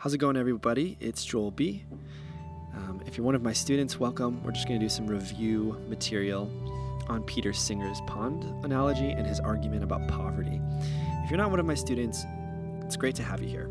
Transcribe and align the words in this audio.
How's 0.00 0.14
it 0.14 0.18
going, 0.18 0.38
everybody? 0.38 0.96
It's 0.98 1.22
Joel 1.26 1.50
B. 1.50 1.84
Um, 2.74 3.02
if 3.04 3.18
you're 3.18 3.24
one 3.26 3.34
of 3.34 3.42
my 3.42 3.52
students, 3.52 4.00
welcome. 4.00 4.42
We're 4.42 4.50
just 4.50 4.66
going 4.66 4.80
to 4.80 4.86
do 4.86 4.88
some 4.88 5.06
review 5.06 5.78
material 5.88 6.50
on 7.10 7.22
Peter 7.24 7.52
Singer's 7.52 8.00
pond 8.06 8.64
analogy 8.64 9.10
and 9.10 9.26
his 9.26 9.40
argument 9.40 9.84
about 9.84 10.08
poverty. 10.08 10.58
If 11.22 11.30
you're 11.30 11.36
not 11.36 11.50
one 11.50 11.60
of 11.60 11.66
my 11.66 11.74
students, 11.74 12.24
it's 12.82 12.96
great 12.96 13.14
to 13.16 13.22
have 13.22 13.42
you 13.42 13.50
here. 13.50 13.68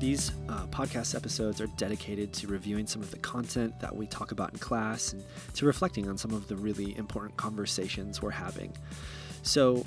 These 0.00 0.32
podcast 0.78 1.16
episodes 1.16 1.60
are 1.60 1.66
dedicated 1.76 2.32
to 2.32 2.46
reviewing 2.46 2.86
some 2.86 3.02
of 3.02 3.10
the 3.10 3.18
content 3.18 3.74
that 3.80 3.96
we 3.96 4.06
talk 4.06 4.30
about 4.30 4.52
in 4.52 4.58
class 4.60 5.12
and 5.12 5.24
to 5.52 5.66
reflecting 5.66 6.08
on 6.08 6.16
some 6.16 6.30
of 6.30 6.46
the 6.46 6.54
really 6.54 6.96
important 6.96 7.36
conversations 7.36 8.22
we're 8.22 8.30
having. 8.30 8.72
So, 9.42 9.84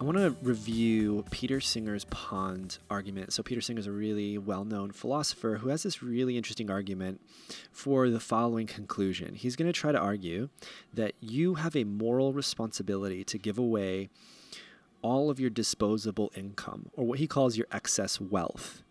I 0.00 0.04
want 0.04 0.16
to 0.16 0.34
review 0.40 1.22
Peter 1.30 1.60
Singer's 1.60 2.06
pond 2.06 2.78
argument. 2.88 3.34
So, 3.34 3.42
Peter 3.42 3.60
Singer 3.60 3.80
is 3.80 3.86
a 3.86 3.92
really 3.92 4.38
well 4.38 4.64
known 4.64 4.90
philosopher 4.90 5.58
who 5.60 5.68
has 5.68 5.82
this 5.82 6.02
really 6.02 6.38
interesting 6.38 6.70
argument 6.70 7.20
for 7.72 8.08
the 8.08 8.20
following 8.20 8.66
conclusion. 8.66 9.34
He's 9.34 9.54
going 9.54 9.70
to 9.70 9.78
try 9.78 9.92
to 9.92 9.98
argue 9.98 10.48
that 10.94 11.12
you 11.20 11.56
have 11.56 11.76
a 11.76 11.84
moral 11.84 12.32
responsibility 12.32 13.22
to 13.24 13.36
give 13.36 13.58
away 13.58 14.08
all 15.02 15.28
of 15.28 15.38
your 15.38 15.50
disposable 15.50 16.32
income, 16.34 16.88
or 16.94 17.04
what 17.04 17.18
he 17.18 17.26
calls 17.26 17.58
your 17.58 17.66
excess 17.70 18.18
wealth. 18.18 18.82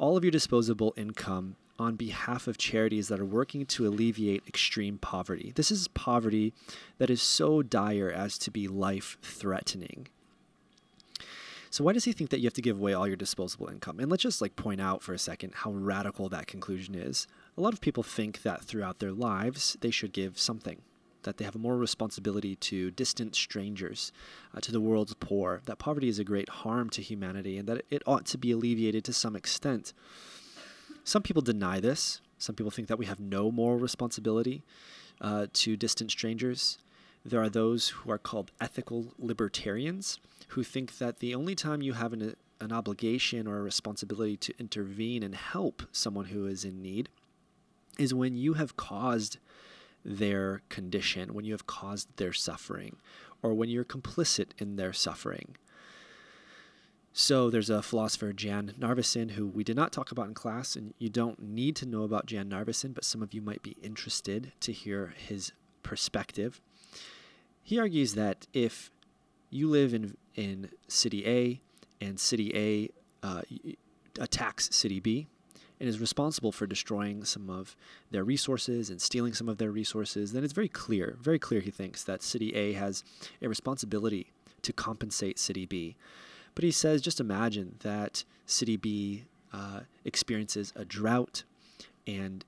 All 0.00 0.16
of 0.16 0.24
your 0.24 0.30
disposable 0.30 0.94
income 0.96 1.56
on 1.78 1.96
behalf 1.96 2.46
of 2.46 2.56
charities 2.56 3.08
that 3.08 3.20
are 3.20 3.24
working 3.24 3.66
to 3.66 3.86
alleviate 3.86 4.42
extreme 4.48 4.96
poverty. 4.96 5.52
This 5.54 5.70
is 5.70 5.88
poverty 5.88 6.54
that 6.96 7.10
is 7.10 7.20
so 7.20 7.60
dire 7.60 8.10
as 8.10 8.38
to 8.38 8.50
be 8.50 8.66
life 8.66 9.18
threatening. 9.20 10.08
So 11.68 11.84
why 11.84 11.92
does 11.92 12.06
he 12.06 12.12
think 12.12 12.30
that 12.30 12.38
you 12.40 12.46
have 12.46 12.54
to 12.54 12.62
give 12.62 12.78
away 12.78 12.94
all 12.94 13.06
your 13.06 13.14
disposable 13.14 13.68
income? 13.68 14.00
And 14.00 14.10
let's 14.10 14.22
just 14.22 14.40
like 14.40 14.56
point 14.56 14.80
out 14.80 15.02
for 15.02 15.12
a 15.12 15.18
second 15.18 15.52
how 15.56 15.70
radical 15.70 16.30
that 16.30 16.46
conclusion 16.46 16.94
is. 16.94 17.26
A 17.58 17.60
lot 17.60 17.74
of 17.74 17.82
people 17.82 18.02
think 18.02 18.40
that 18.40 18.64
throughout 18.64 19.00
their 19.00 19.12
lives 19.12 19.76
they 19.82 19.90
should 19.90 20.14
give 20.14 20.38
something 20.38 20.80
that 21.22 21.36
they 21.36 21.44
have 21.44 21.54
a 21.54 21.58
moral 21.58 21.78
responsibility 21.78 22.56
to 22.56 22.90
distant 22.90 23.34
strangers, 23.34 24.12
uh, 24.54 24.60
to 24.60 24.72
the 24.72 24.80
world's 24.80 25.14
poor, 25.14 25.60
that 25.66 25.78
poverty 25.78 26.08
is 26.08 26.18
a 26.18 26.24
great 26.24 26.48
harm 26.48 26.90
to 26.90 27.02
humanity, 27.02 27.58
and 27.58 27.68
that 27.68 27.84
it 27.90 28.02
ought 28.06 28.26
to 28.26 28.38
be 28.38 28.50
alleviated 28.50 29.04
to 29.04 29.12
some 29.12 29.36
extent. 29.36 29.92
Some 31.04 31.22
people 31.22 31.42
deny 31.42 31.80
this. 31.80 32.20
Some 32.38 32.54
people 32.54 32.70
think 32.70 32.88
that 32.88 32.98
we 32.98 33.06
have 33.06 33.20
no 33.20 33.50
moral 33.50 33.78
responsibility 33.78 34.62
uh, 35.20 35.46
to 35.52 35.76
distant 35.76 36.10
strangers. 36.10 36.78
There 37.24 37.42
are 37.42 37.50
those 37.50 37.88
who 37.90 38.10
are 38.10 38.18
called 38.18 38.50
ethical 38.60 39.12
libertarians 39.18 40.20
who 40.48 40.62
think 40.62 40.98
that 40.98 41.18
the 41.18 41.34
only 41.34 41.54
time 41.54 41.82
you 41.82 41.92
have 41.92 42.12
an, 42.12 42.34
an 42.60 42.72
obligation 42.72 43.46
or 43.46 43.58
a 43.58 43.62
responsibility 43.62 44.36
to 44.38 44.54
intervene 44.58 45.22
and 45.22 45.34
help 45.34 45.82
someone 45.92 46.26
who 46.26 46.46
is 46.46 46.64
in 46.64 46.80
need 46.80 47.08
is 47.98 48.14
when 48.14 48.36
you 48.36 48.54
have 48.54 48.76
caused 48.76 49.38
their 50.04 50.62
condition, 50.68 51.34
when 51.34 51.44
you 51.44 51.52
have 51.52 51.66
caused 51.66 52.16
their 52.16 52.32
suffering, 52.32 52.96
or 53.42 53.54
when 53.54 53.68
you're 53.68 53.84
complicit 53.84 54.48
in 54.58 54.76
their 54.76 54.92
suffering. 54.92 55.56
So 57.12 57.50
there's 57.50 57.70
a 57.70 57.82
philosopher, 57.82 58.32
Jan 58.32 58.74
Narveson, 58.78 59.32
who 59.32 59.46
we 59.48 59.64
did 59.64 59.76
not 59.76 59.92
talk 59.92 60.12
about 60.12 60.28
in 60.28 60.34
class, 60.34 60.76
and 60.76 60.94
you 60.98 61.08
don't 61.08 61.42
need 61.42 61.74
to 61.76 61.86
know 61.86 62.04
about 62.04 62.26
Jan 62.26 62.48
Narveson, 62.48 62.94
but 62.94 63.04
some 63.04 63.22
of 63.22 63.34
you 63.34 63.42
might 63.42 63.62
be 63.62 63.76
interested 63.82 64.52
to 64.60 64.72
hear 64.72 65.14
his 65.16 65.52
perspective. 65.82 66.60
He 67.62 67.78
argues 67.78 68.14
that 68.14 68.46
if 68.52 68.90
you 69.50 69.68
live 69.68 69.92
in, 69.92 70.16
in 70.36 70.70
city 70.86 71.26
A 71.26 71.60
and 72.00 72.18
city 72.18 72.52
A 72.54 73.26
uh, 73.26 73.42
attacks 74.18 74.74
city 74.74 75.00
B, 75.00 75.26
and 75.80 75.88
is 75.88 75.98
responsible 75.98 76.52
for 76.52 76.66
destroying 76.66 77.24
some 77.24 77.48
of 77.48 77.74
their 78.10 78.22
resources 78.22 78.90
and 78.90 79.00
stealing 79.00 79.32
some 79.32 79.48
of 79.48 79.56
their 79.56 79.70
resources, 79.70 80.32
then 80.32 80.44
it's 80.44 80.52
very 80.52 80.68
clear, 80.68 81.16
very 81.20 81.38
clear, 81.38 81.60
he 81.60 81.70
thinks, 81.70 82.04
that 82.04 82.22
City 82.22 82.54
A 82.54 82.74
has 82.74 83.02
a 83.40 83.48
responsibility 83.48 84.30
to 84.62 84.72
compensate 84.72 85.38
City 85.38 85.64
B. 85.64 85.96
But 86.54 86.64
he 86.64 86.70
says, 86.70 87.00
just 87.00 87.20
imagine 87.20 87.76
that 87.80 88.24
City 88.44 88.76
B 88.76 89.24
uh, 89.52 89.80
experiences 90.04 90.72
a 90.76 90.84
drought 90.84 91.44
and 92.06 92.44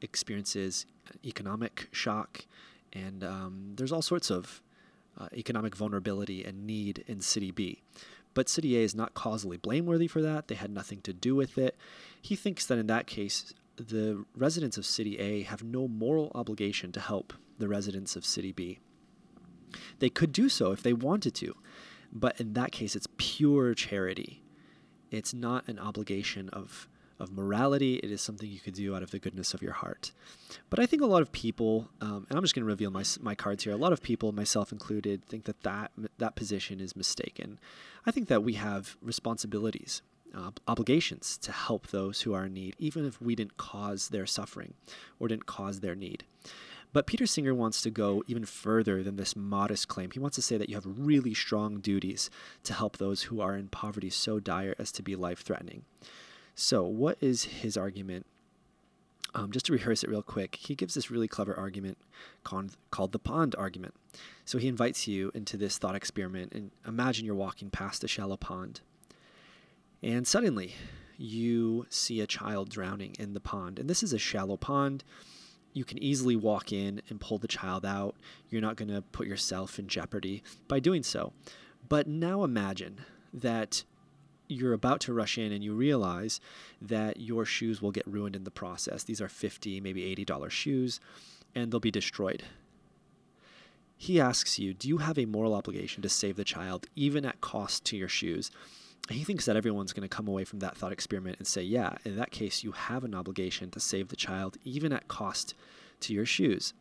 experiences 0.00 0.86
economic 1.24 1.88
shock, 1.90 2.46
and 2.92 3.24
um, 3.24 3.72
there's 3.76 3.92
all 3.92 4.02
sorts 4.02 4.30
of 4.30 4.62
uh, 5.18 5.28
economic 5.34 5.74
vulnerability 5.74 6.44
and 6.44 6.66
need 6.66 7.04
in 7.06 7.20
City 7.20 7.50
B. 7.50 7.82
But 8.34 8.48
City 8.48 8.78
A 8.78 8.80
is 8.82 8.94
not 8.94 9.14
causally 9.14 9.56
blameworthy 9.56 10.06
for 10.06 10.22
that. 10.22 10.48
They 10.48 10.54
had 10.54 10.70
nothing 10.70 11.00
to 11.02 11.12
do 11.12 11.34
with 11.34 11.58
it. 11.58 11.76
He 12.22 12.36
thinks 12.36 12.64
that 12.66 12.78
in 12.78 12.86
that 12.86 13.06
case, 13.06 13.52
the 13.76 14.24
residents 14.34 14.78
of 14.78 14.86
City 14.86 15.18
A 15.18 15.42
have 15.42 15.62
no 15.62 15.88
moral 15.88 16.30
obligation 16.34 16.92
to 16.92 17.00
help 17.00 17.34
the 17.58 17.68
residents 17.68 18.16
of 18.16 18.24
City 18.24 18.52
B. 18.52 18.78
They 19.98 20.08
could 20.08 20.32
do 20.32 20.48
so 20.48 20.72
if 20.72 20.82
they 20.82 20.92
wanted 20.92 21.34
to, 21.36 21.56
but 22.12 22.40
in 22.40 22.52
that 22.54 22.72
case, 22.72 22.94
it's 22.94 23.08
pure 23.16 23.74
charity. 23.74 24.42
It's 25.10 25.34
not 25.34 25.68
an 25.68 25.78
obligation 25.78 26.48
of 26.50 26.88
of 27.22 27.30
morality. 27.30 27.96
It 27.96 28.10
is 28.10 28.20
something 28.20 28.50
you 28.50 28.58
could 28.58 28.74
do 28.74 28.96
out 28.96 29.02
of 29.02 29.12
the 29.12 29.18
goodness 29.20 29.54
of 29.54 29.62
your 29.62 29.74
heart. 29.74 30.10
But 30.70 30.80
I 30.80 30.86
think 30.86 31.02
a 31.02 31.06
lot 31.06 31.22
of 31.22 31.30
people, 31.30 31.88
um, 32.00 32.26
and 32.28 32.36
I'm 32.36 32.42
just 32.42 32.52
going 32.52 32.64
to 32.64 32.66
reveal 32.66 32.90
my, 32.90 33.04
my 33.20 33.36
cards 33.36 33.62
here, 33.62 33.72
a 33.72 33.76
lot 33.76 33.92
of 33.92 34.02
people, 34.02 34.32
myself 34.32 34.72
included, 34.72 35.24
think 35.24 35.44
that, 35.44 35.62
that 35.62 35.92
that 36.18 36.34
position 36.34 36.80
is 36.80 36.96
mistaken. 36.96 37.60
I 38.04 38.10
think 38.10 38.26
that 38.26 38.42
we 38.42 38.54
have 38.54 38.96
responsibilities. 39.00 40.02
Obligations 40.66 41.36
to 41.38 41.52
help 41.52 41.88
those 41.88 42.22
who 42.22 42.32
are 42.32 42.46
in 42.46 42.54
need, 42.54 42.74
even 42.78 43.04
if 43.04 43.20
we 43.20 43.34
didn't 43.34 43.56
cause 43.56 44.08
their 44.08 44.26
suffering 44.26 44.74
or 45.18 45.28
didn't 45.28 45.46
cause 45.46 45.80
their 45.80 45.94
need. 45.94 46.24
But 46.92 47.06
Peter 47.06 47.26
Singer 47.26 47.54
wants 47.54 47.80
to 47.82 47.90
go 47.90 48.22
even 48.26 48.44
further 48.44 49.02
than 49.02 49.16
this 49.16 49.34
modest 49.34 49.88
claim. 49.88 50.10
He 50.10 50.18
wants 50.18 50.34
to 50.36 50.42
say 50.42 50.58
that 50.58 50.68
you 50.68 50.74
have 50.74 50.84
really 50.86 51.32
strong 51.32 51.80
duties 51.80 52.28
to 52.64 52.74
help 52.74 52.98
those 52.98 53.22
who 53.22 53.40
are 53.40 53.56
in 53.56 53.68
poverty 53.68 54.10
so 54.10 54.40
dire 54.40 54.74
as 54.78 54.92
to 54.92 55.02
be 55.02 55.16
life 55.16 55.40
threatening. 55.40 55.84
So, 56.54 56.84
what 56.84 57.16
is 57.22 57.44
his 57.44 57.76
argument? 57.78 58.26
Um, 59.34 59.50
just 59.50 59.64
to 59.66 59.72
rehearse 59.72 60.04
it 60.04 60.10
real 60.10 60.22
quick, 60.22 60.56
he 60.56 60.74
gives 60.74 60.92
this 60.92 61.10
really 61.10 61.28
clever 61.28 61.54
argument 61.56 61.96
called, 62.44 62.76
called 62.90 63.12
the 63.12 63.18
pond 63.18 63.54
argument. 63.56 63.94
So, 64.44 64.58
he 64.58 64.68
invites 64.68 65.08
you 65.08 65.30
into 65.34 65.56
this 65.56 65.78
thought 65.78 65.94
experiment 65.94 66.52
and 66.52 66.72
imagine 66.86 67.24
you're 67.24 67.34
walking 67.34 67.70
past 67.70 68.04
a 68.04 68.08
shallow 68.08 68.36
pond. 68.36 68.82
And 70.02 70.26
suddenly, 70.26 70.74
you 71.16 71.86
see 71.88 72.20
a 72.20 72.26
child 72.26 72.68
drowning 72.68 73.14
in 73.18 73.34
the 73.34 73.40
pond. 73.40 73.78
And 73.78 73.88
this 73.88 74.02
is 74.02 74.12
a 74.12 74.18
shallow 74.18 74.56
pond. 74.56 75.04
You 75.72 75.84
can 75.84 76.02
easily 76.02 76.36
walk 76.36 76.72
in 76.72 77.00
and 77.08 77.20
pull 77.20 77.38
the 77.38 77.48
child 77.48 77.86
out. 77.86 78.16
You're 78.48 78.60
not 78.60 78.76
going 78.76 78.90
to 78.90 79.02
put 79.02 79.26
yourself 79.26 79.78
in 79.78 79.86
jeopardy 79.86 80.42
by 80.68 80.80
doing 80.80 81.02
so. 81.02 81.32
But 81.88 82.06
now 82.06 82.44
imagine 82.44 83.02
that 83.32 83.84
you're 84.48 84.72
about 84.72 85.00
to 85.02 85.14
rush 85.14 85.38
in 85.38 85.52
and 85.52 85.64
you 85.64 85.74
realize 85.74 86.40
that 86.80 87.20
your 87.20 87.44
shoes 87.44 87.80
will 87.80 87.92
get 87.92 88.06
ruined 88.06 88.36
in 88.36 88.44
the 88.44 88.50
process. 88.50 89.04
These 89.04 89.20
are 89.20 89.28
50, 89.28 89.80
maybe 89.80 90.14
$80 90.14 90.50
shoes, 90.50 91.00
and 91.54 91.72
they'll 91.72 91.80
be 91.80 91.90
destroyed. 91.90 92.42
He 93.96 94.20
asks 94.20 94.58
you, 94.58 94.74
Do 94.74 94.88
you 94.88 94.98
have 94.98 95.18
a 95.18 95.26
moral 95.26 95.54
obligation 95.54 96.02
to 96.02 96.08
save 96.08 96.36
the 96.36 96.44
child, 96.44 96.86
even 96.96 97.24
at 97.24 97.40
cost 97.40 97.84
to 97.86 97.96
your 97.96 98.08
shoes? 98.08 98.50
He 99.10 99.24
thinks 99.24 99.46
that 99.46 99.56
everyone's 99.56 99.92
going 99.92 100.08
to 100.08 100.14
come 100.14 100.28
away 100.28 100.44
from 100.44 100.60
that 100.60 100.76
thought 100.76 100.92
experiment 100.92 101.38
and 101.38 101.46
say, 101.46 101.62
Yeah, 101.62 101.96
in 102.04 102.16
that 102.16 102.30
case, 102.30 102.62
you 102.62 102.72
have 102.72 103.04
an 103.04 103.14
obligation 103.14 103.70
to 103.72 103.80
save 103.80 104.08
the 104.08 104.16
child, 104.16 104.56
even 104.64 104.92
at 104.92 105.08
cost 105.08 105.54
to 106.00 106.14
your 106.14 106.26
shoes. 106.26 106.72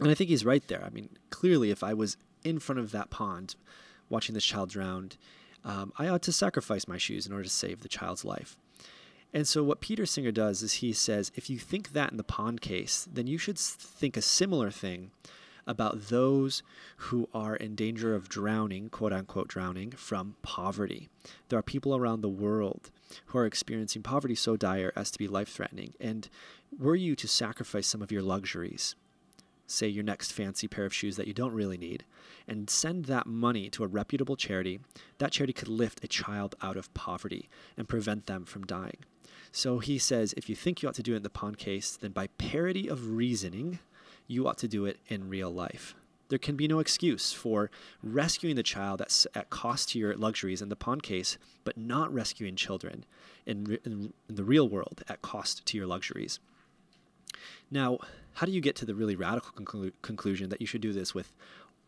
And 0.00 0.10
I 0.10 0.14
think 0.14 0.30
he's 0.30 0.44
right 0.44 0.66
there. 0.68 0.84
I 0.84 0.90
mean, 0.90 1.10
clearly, 1.30 1.70
if 1.70 1.82
I 1.82 1.94
was 1.94 2.16
in 2.44 2.58
front 2.58 2.78
of 2.78 2.92
that 2.92 3.10
pond 3.10 3.54
watching 4.08 4.34
this 4.34 4.44
child 4.44 4.70
drown, 4.70 5.12
um, 5.64 5.92
I 5.98 6.08
ought 6.08 6.22
to 6.22 6.32
sacrifice 6.32 6.88
my 6.88 6.98
shoes 6.98 7.26
in 7.26 7.32
order 7.32 7.44
to 7.44 7.50
save 7.50 7.80
the 7.80 7.88
child's 7.88 8.24
life. 8.24 8.56
And 9.32 9.46
so, 9.46 9.62
what 9.62 9.80
Peter 9.80 10.06
Singer 10.06 10.32
does 10.32 10.62
is 10.62 10.74
he 10.74 10.92
says, 10.92 11.30
if 11.34 11.48
you 11.48 11.58
think 11.58 11.92
that 11.92 12.10
in 12.10 12.16
the 12.16 12.24
pond 12.24 12.60
case, 12.60 13.06
then 13.10 13.26
you 13.26 13.38
should 13.38 13.58
think 13.58 14.16
a 14.16 14.22
similar 14.22 14.70
thing 14.70 15.12
about 15.66 16.08
those 16.08 16.62
who 16.96 17.28
are 17.32 17.56
in 17.56 17.74
danger 17.74 18.14
of 18.14 18.28
drowning, 18.28 18.88
quote 18.88 19.12
unquote, 19.12 19.48
drowning 19.48 19.90
from 19.92 20.36
poverty. 20.42 21.08
There 21.48 21.58
are 21.58 21.62
people 21.62 21.96
around 21.96 22.20
the 22.20 22.28
world 22.28 22.90
who 23.26 23.38
are 23.38 23.46
experiencing 23.46 24.02
poverty 24.02 24.34
so 24.34 24.56
dire 24.56 24.92
as 24.96 25.10
to 25.10 25.18
be 25.18 25.28
life 25.28 25.48
threatening. 25.48 25.94
And 26.00 26.28
were 26.76 26.96
you 26.96 27.16
to 27.16 27.28
sacrifice 27.28 27.86
some 27.86 28.02
of 28.02 28.12
your 28.12 28.22
luxuries, 28.22 28.94
say 29.66 29.88
your 29.88 30.04
next 30.04 30.32
fancy 30.32 30.68
pair 30.68 30.84
of 30.84 30.94
shoes 30.94 31.16
that 31.16 31.26
you 31.26 31.34
don't 31.34 31.52
really 31.52 31.78
need, 31.78 32.04
and 32.46 32.68
send 32.68 33.04
that 33.06 33.26
money 33.26 33.70
to 33.70 33.84
a 33.84 33.88
reputable 33.88 34.36
charity, 34.36 34.80
that 35.18 35.32
charity 35.32 35.52
could 35.52 35.68
lift 35.68 36.02
a 36.04 36.08
child 36.08 36.54
out 36.62 36.76
of 36.76 36.92
poverty 36.94 37.48
and 37.76 37.88
prevent 37.88 38.26
them 38.26 38.44
from 38.44 38.66
dying. 38.66 38.98
So 39.52 39.78
he 39.80 39.98
says 39.98 40.32
if 40.36 40.48
you 40.48 40.54
think 40.54 40.82
you 40.82 40.88
ought 40.88 40.94
to 40.94 41.02
do 41.02 41.14
it 41.14 41.18
in 41.18 41.22
the 41.22 41.30
pond 41.30 41.58
case, 41.58 41.96
then 41.96 42.12
by 42.12 42.28
parity 42.38 42.88
of 42.88 43.10
reasoning, 43.10 43.80
you 44.30 44.46
ought 44.46 44.58
to 44.58 44.68
do 44.68 44.84
it 44.84 44.98
in 45.08 45.28
real 45.28 45.50
life. 45.50 45.94
There 46.28 46.38
can 46.38 46.54
be 46.54 46.68
no 46.68 46.78
excuse 46.78 47.32
for 47.32 47.70
rescuing 48.02 48.54
the 48.54 48.62
child 48.62 49.00
at, 49.00 49.26
at 49.34 49.50
cost 49.50 49.90
to 49.90 49.98
your 49.98 50.14
luxuries 50.14 50.62
in 50.62 50.68
the 50.68 50.76
pond 50.76 51.02
case, 51.02 51.36
but 51.64 51.76
not 51.76 52.14
rescuing 52.14 52.54
children 52.54 53.04
in, 53.44 53.78
in, 53.84 54.12
in 54.28 54.36
the 54.36 54.44
real 54.44 54.68
world 54.68 55.02
at 55.08 55.22
cost 55.22 55.66
to 55.66 55.76
your 55.76 55.88
luxuries. 55.88 56.38
Now, 57.70 57.98
how 58.34 58.46
do 58.46 58.52
you 58.52 58.60
get 58.60 58.76
to 58.76 58.86
the 58.86 58.94
really 58.94 59.16
radical 59.16 59.50
conclu- 59.52 59.92
conclusion 60.02 60.48
that 60.50 60.60
you 60.60 60.66
should 60.66 60.80
do 60.80 60.92
this 60.92 61.12
with 61.12 61.32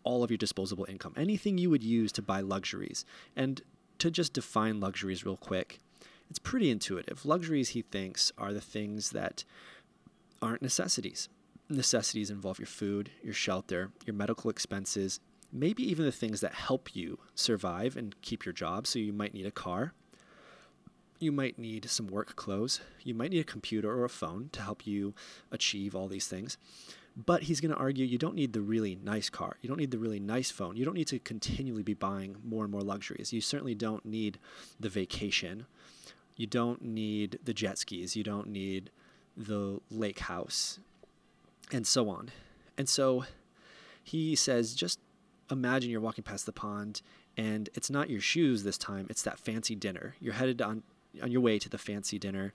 all 0.02 0.24
of 0.24 0.30
your 0.30 0.38
disposable 0.38 0.86
income? 0.88 1.14
Anything 1.16 1.58
you 1.58 1.70
would 1.70 1.84
use 1.84 2.10
to 2.12 2.22
buy 2.22 2.40
luxuries. 2.40 3.04
And 3.36 3.62
to 3.98 4.10
just 4.10 4.32
define 4.32 4.80
luxuries 4.80 5.24
real 5.24 5.36
quick, 5.36 5.78
it's 6.28 6.40
pretty 6.40 6.70
intuitive. 6.70 7.24
Luxuries, 7.24 7.70
he 7.70 7.82
thinks, 7.82 8.32
are 8.36 8.52
the 8.52 8.60
things 8.60 9.10
that 9.10 9.44
aren't 10.40 10.62
necessities. 10.62 11.28
Necessities 11.72 12.30
involve 12.30 12.58
your 12.58 12.66
food, 12.66 13.10
your 13.22 13.32
shelter, 13.32 13.90
your 14.04 14.14
medical 14.14 14.50
expenses, 14.50 15.20
maybe 15.50 15.82
even 15.82 16.04
the 16.04 16.12
things 16.12 16.40
that 16.40 16.52
help 16.52 16.94
you 16.94 17.18
survive 17.34 17.96
and 17.96 18.20
keep 18.20 18.44
your 18.44 18.52
job. 18.52 18.86
So 18.86 18.98
you 18.98 19.12
might 19.12 19.32
need 19.32 19.46
a 19.46 19.50
car. 19.50 19.94
You 21.18 21.32
might 21.32 21.58
need 21.58 21.88
some 21.88 22.08
work 22.08 22.36
clothes. 22.36 22.80
You 23.02 23.14
might 23.14 23.30
need 23.30 23.40
a 23.40 23.44
computer 23.44 23.90
or 23.90 24.04
a 24.04 24.10
phone 24.10 24.50
to 24.52 24.60
help 24.60 24.86
you 24.86 25.14
achieve 25.50 25.94
all 25.94 26.08
these 26.08 26.26
things. 26.26 26.58
But 27.16 27.44
he's 27.44 27.60
going 27.60 27.72
to 27.72 27.78
argue 27.78 28.04
you 28.04 28.18
don't 28.18 28.34
need 28.34 28.52
the 28.52 28.60
really 28.60 28.96
nice 28.96 29.30
car. 29.30 29.56
You 29.60 29.68
don't 29.68 29.78
need 29.78 29.90
the 29.92 29.98
really 29.98 30.20
nice 30.20 30.50
phone. 30.50 30.76
You 30.76 30.84
don't 30.84 30.94
need 30.94 31.08
to 31.08 31.18
continually 31.18 31.82
be 31.82 31.94
buying 31.94 32.36
more 32.44 32.64
and 32.64 32.72
more 32.72 32.82
luxuries. 32.82 33.32
You 33.32 33.40
certainly 33.40 33.74
don't 33.74 34.04
need 34.04 34.38
the 34.80 34.88
vacation. 34.88 35.66
You 36.36 36.46
don't 36.46 36.82
need 36.82 37.38
the 37.44 37.54
jet 37.54 37.78
skis. 37.78 38.16
You 38.16 38.24
don't 38.24 38.48
need 38.48 38.90
the 39.36 39.80
lake 39.90 40.20
house 40.20 40.80
and 41.70 41.86
so 41.86 42.08
on. 42.08 42.30
And 42.76 42.88
so 42.88 43.24
he 44.02 44.34
says, 44.34 44.74
just 44.74 44.98
imagine 45.50 45.90
you're 45.90 46.00
walking 46.00 46.24
past 46.24 46.46
the 46.46 46.52
pond 46.52 47.02
and 47.36 47.68
it's 47.74 47.90
not 47.90 48.10
your 48.10 48.20
shoes 48.20 48.62
this 48.62 48.78
time, 48.78 49.06
it's 49.08 49.22
that 49.22 49.38
fancy 49.38 49.74
dinner. 49.74 50.16
You're 50.20 50.34
headed 50.34 50.60
on, 50.60 50.82
on 51.22 51.30
your 51.30 51.40
way 51.40 51.58
to 51.58 51.68
the 51.68 51.78
fancy 51.78 52.18
dinner. 52.18 52.52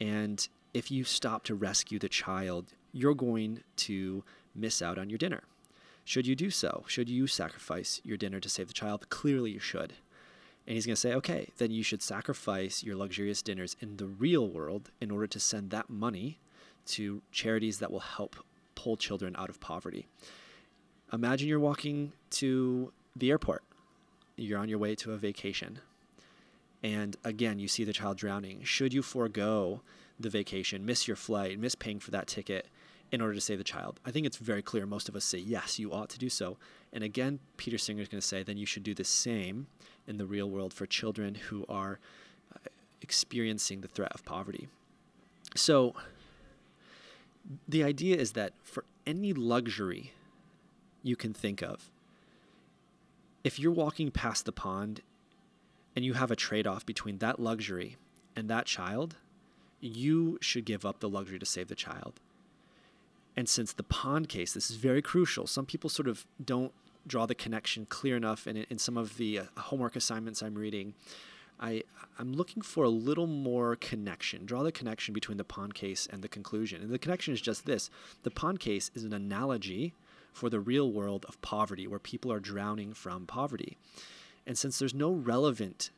And 0.00 0.46
if 0.72 0.90
you 0.90 1.04
stop 1.04 1.44
to 1.44 1.54
rescue 1.54 1.98
the 1.98 2.08
child, 2.08 2.72
you're 2.92 3.14
going 3.14 3.62
to 3.76 4.24
miss 4.54 4.80
out 4.80 4.98
on 4.98 5.10
your 5.10 5.18
dinner. 5.18 5.42
Should 6.04 6.26
you 6.26 6.34
do 6.34 6.50
so? 6.50 6.84
Should 6.86 7.08
you 7.08 7.26
sacrifice 7.26 8.00
your 8.04 8.16
dinner 8.16 8.40
to 8.40 8.48
save 8.48 8.68
the 8.68 8.74
child? 8.74 9.08
Clearly, 9.08 9.52
you 9.52 9.58
should. 9.58 9.94
And 10.66 10.74
he's 10.74 10.86
going 10.86 10.94
to 10.94 11.00
say, 11.00 11.14
okay, 11.14 11.50
then 11.58 11.70
you 11.70 11.82
should 11.82 12.02
sacrifice 12.02 12.82
your 12.82 12.96
luxurious 12.96 13.42
dinners 13.42 13.76
in 13.80 13.96
the 13.96 14.06
real 14.06 14.48
world 14.48 14.90
in 15.00 15.10
order 15.10 15.26
to 15.26 15.40
send 15.40 15.70
that 15.70 15.90
money 15.90 16.38
to 16.86 17.22
charities 17.32 17.78
that 17.78 17.90
will 17.90 18.00
help 18.00 18.36
pull 18.74 18.96
children 18.96 19.34
out 19.38 19.48
of 19.48 19.60
poverty. 19.60 20.06
Imagine 21.12 21.48
you're 21.48 21.60
walking 21.60 22.12
to 22.30 22.92
the 23.14 23.30
airport, 23.30 23.62
you're 24.36 24.58
on 24.58 24.68
your 24.68 24.78
way 24.78 24.94
to 24.96 25.12
a 25.12 25.16
vacation, 25.16 25.78
and 26.84 27.16
again, 27.24 27.58
you 27.58 27.66
see 27.66 27.82
the 27.82 27.94
child 27.94 28.18
drowning. 28.18 28.62
Should 28.62 28.92
you 28.92 29.00
forego 29.00 29.80
the 30.20 30.28
vacation, 30.28 30.84
miss 30.84 31.08
your 31.08 31.16
flight, 31.16 31.58
miss 31.58 31.74
paying 31.74 31.98
for 31.98 32.10
that 32.10 32.26
ticket 32.26 32.66
in 33.10 33.22
order 33.22 33.32
to 33.32 33.40
save 33.40 33.56
the 33.56 33.64
child? 33.64 33.98
I 34.04 34.10
think 34.10 34.26
it's 34.26 34.36
very 34.36 34.60
clear. 34.60 34.84
Most 34.84 35.08
of 35.08 35.16
us 35.16 35.24
say, 35.24 35.38
yes, 35.38 35.78
you 35.78 35.94
ought 35.94 36.10
to 36.10 36.18
do 36.18 36.28
so. 36.28 36.58
And 36.92 37.02
again, 37.02 37.38
Peter 37.56 37.78
Singer 37.78 38.02
is 38.02 38.08
going 38.08 38.20
to 38.20 38.26
say, 38.26 38.42
then 38.42 38.58
you 38.58 38.66
should 38.66 38.82
do 38.82 38.92
the 38.92 39.02
same 39.02 39.66
in 40.06 40.18
the 40.18 40.26
real 40.26 40.50
world 40.50 40.74
for 40.74 40.84
children 40.84 41.36
who 41.36 41.64
are 41.70 42.00
uh, 42.54 42.58
experiencing 43.00 43.80
the 43.80 43.88
threat 43.88 44.12
of 44.12 44.22
poverty. 44.26 44.68
So, 45.56 45.94
the 47.68 47.84
idea 47.84 48.16
is 48.16 48.32
that 48.32 48.52
for 48.62 48.84
any 49.06 49.32
luxury 49.32 50.12
you 51.02 51.16
can 51.16 51.32
think 51.32 51.62
of, 51.62 51.90
if 53.42 53.58
you're 53.58 53.72
walking 53.72 54.10
past 54.10 54.46
the 54.46 54.52
pond 54.52 55.02
and 55.94 56.04
you 56.04 56.14
have 56.14 56.30
a 56.30 56.36
trade 56.36 56.66
off 56.66 56.86
between 56.86 57.18
that 57.18 57.38
luxury 57.38 57.96
and 58.34 58.48
that 58.48 58.66
child, 58.66 59.16
you 59.80 60.38
should 60.40 60.64
give 60.64 60.86
up 60.86 61.00
the 61.00 61.08
luxury 61.08 61.38
to 61.38 61.46
save 61.46 61.68
the 61.68 61.74
child. 61.74 62.20
And 63.36 63.48
since 63.48 63.72
the 63.72 63.82
pond 63.82 64.28
case, 64.28 64.54
this 64.54 64.70
is 64.70 64.76
very 64.76 65.02
crucial. 65.02 65.46
Some 65.46 65.66
people 65.66 65.90
sort 65.90 66.08
of 66.08 66.26
don't 66.42 66.72
draw 67.06 67.26
the 67.26 67.34
connection 67.34 67.86
clear 67.86 68.16
enough. 68.16 68.46
And 68.46 68.58
in 68.58 68.78
some 68.78 68.96
of 68.96 69.16
the 69.16 69.40
uh, 69.40 69.44
homework 69.58 69.96
assignments 69.96 70.42
I'm 70.42 70.54
reading, 70.54 70.94
I, 71.60 71.82
I'm 72.18 72.32
looking 72.32 72.62
for 72.62 72.84
a 72.84 72.88
little 72.88 73.26
more 73.26 73.76
connection. 73.76 74.44
Draw 74.44 74.62
the 74.62 74.72
connection 74.72 75.14
between 75.14 75.38
the 75.38 75.44
pond 75.44 75.74
case 75.74 76.08
and 76.10 76.22
the 76.22 76.28
conclusion. 76.28 76.82
And 76.82 76.90
the 76.90 76.98
connection 76.98 77.32
is 77.34 77.40
just 77.40 77.66
this 77.66 77.90
the 78.22 78.30
pond 78.30 78.60
case 78.60 78.90
is 78.94 79.04
an 79.04 79.12
analogy 79.12 79.94
for 80.32 80.50
the 80.50 80.60
real 80.60 80.90
world 80.90 81.24
of 81.28 81.40
poverty, 81.42 81.86
where 81.86 82.00
people 82.00 82.32
are 82.32 82.40
drowning 82.40 82.92
from 82.92 83.24
poverty. 83.24 83.76
And 84.46 84.58
since 84.58 84.78
there's 84.78 84.94
no 84.94 85.12
relevant 85.12 85.90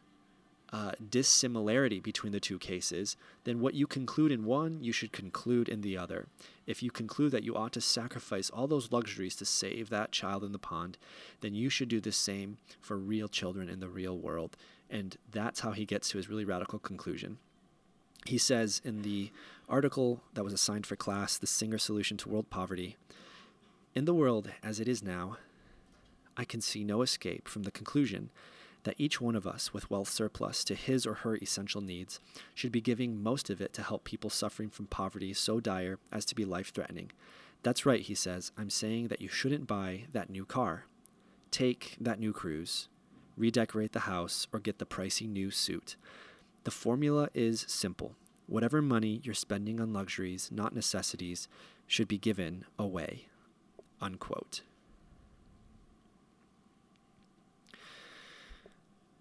uh, 0.73 0.93
dissimilarity 1.11 2.01
between 2.01 2.33
the 2.33 2.41
two 2.41 2.59
cases, 2.59 3.17
then 3.45 3.61
what 3.61 3.75
you 3.75 3.87
conclude 3.87 4.33
in 4.33 4.45
one, 4.45 4.83
you 4.83 4.93
should 4.93 5.13
conclude 5.13 5.69
in 5.69 5.81
the 5.81 5.97
other. 5.97 6.27
If 6.67 6.83
you 6.83 6.91
conclude 6.91 7.33
that 7.33 7.45
you 7.45 7.55
ought 7.55 7.73
to 7.75 7.81
sacrifice 7.81 8.51
all 8.51 8.67
those 8.67 8.93
luxuries 8.93 9.37
to 9.37 9.45
save 9.45 9.89
that 9.89 10.13
child 10.13 10.45
in 10.45 10.53
the 10.53 10.59
pond, 10.59 10.99
then 11.41 11.55
you 11.55 11.71
should 11.71 11.89
do 11.89 12.01
the 12.01 12.13
same 12.13 12.59
for 12.81 12.97
real 12.97 13.29
children 13.29 13.69
in 13.69 13.81
the 13.81 13.89
real 13.89 14.19
world. 14.19 14.57
And 14.91 15.17
that's 15.31 15.61
how 15.61 15.73
he 15.73 15.85
gets 15.85 16.09
to 16.11 16.19
his 16.19 16.29
really 16.29 16.45
radical 16.45 16.79
conclusion. 16.79 17.39
He 18.25 18.39
says 18.39 18.81
in 18.85 19.03
the 19.03 19.31
article 19.69 20.23
that 20.35 20.45
was 20.45 20.53
assigned 20.53 20.87
for 20.87 20.97
class, 20.97 21.39
The 21.39 21.47
Singer 21.47 21.79
Solution 21.79 22.17
to 22.19 22.29
World 22.29 22.51
Poverty 22.51 22.97
In 23.95 24.05
the 24.05 24.15
world 24.15 24.51
as 24.63 24.81
it 24.81 24.89
is 24.89 25.03
now, 25.03 25.39
I 26.37 26.45
can 26.45 26.61
see 26.61 26.85
no 26.85 27.03
escape 27.03 27.49
from 27.49 27.63
the 27.63 27.71
conclusion 27.71 28.31
that 28.87 28.95
each 28.99 29.21
one 29.21 29.35
of 29.35 29.47
us 29.47 29.75
with 29.75 29.91
wealth 29.91 30.09
surplus 30.09 30.63
to 30.63 30.75
his 30.75 31.07
or 31.07 31.15
her 31.15 31.37
essential 31.37 31.81
needs 31.81 32.21
should 32.55 32.71
be 32.71 32.81
giving 32.81 33.21
most 33.21 33.51
of 33.51 33.61
it 33.61 33.73
to 33.73 33.83
help 33.83 34.05
people 34.05 34.31
suffering 34.31 34.71
from 34.71 34.87
poverty 34.87 35.33
so 35.33 35.59
dire 35.59 35.99
as 36.13 36.25
to 36.25 36.37
be 36.37 36.45
life 36.45 36.73
threatening. 36.73 37.11
That's 37.65 37.85
right, 37.85 38.03
he 38.03 38.15
says. 38.15 38.53
I'm 38.57 38.71
saying 38.71 39.09
that 39.09 39.21
you 39.21 39.29
shouldn't 39.29 39.67
buy 39.67 40.05
that 40.13 40.31
new 40.31 40.45
car. 40.45 40.85
Take 41.51 41.97
that 42.01 42.21
new 42.21 42.33
cruise, 42.33 42.89
redecorate 43.37 43.93
the 43.93 44.01
house, 44.01 44.47
or 44.53 44.61
get 44.61 44.79
the 44.79 44.87
pricey 44.87 45.29
new 45.29 45.51
suit. 45.51 45.97
The 46.65 46.71
formula 46.71 47.29
is 47.35 47.65
simple. 47.69 48.17
Whatever 48.47 48.81
money 48.81 49.21
you're 49.23 49.35
spending 49.35 49.81
on 49.81 49.93
luxuries, 49.93 50.51
not 50.53 50.75
necessities, 50.75 51.49
should 51.87 52.09
be 52.09 52.19
given 52.19 52.65
away. 52.79 53.27
Unquote. 54.01 54.63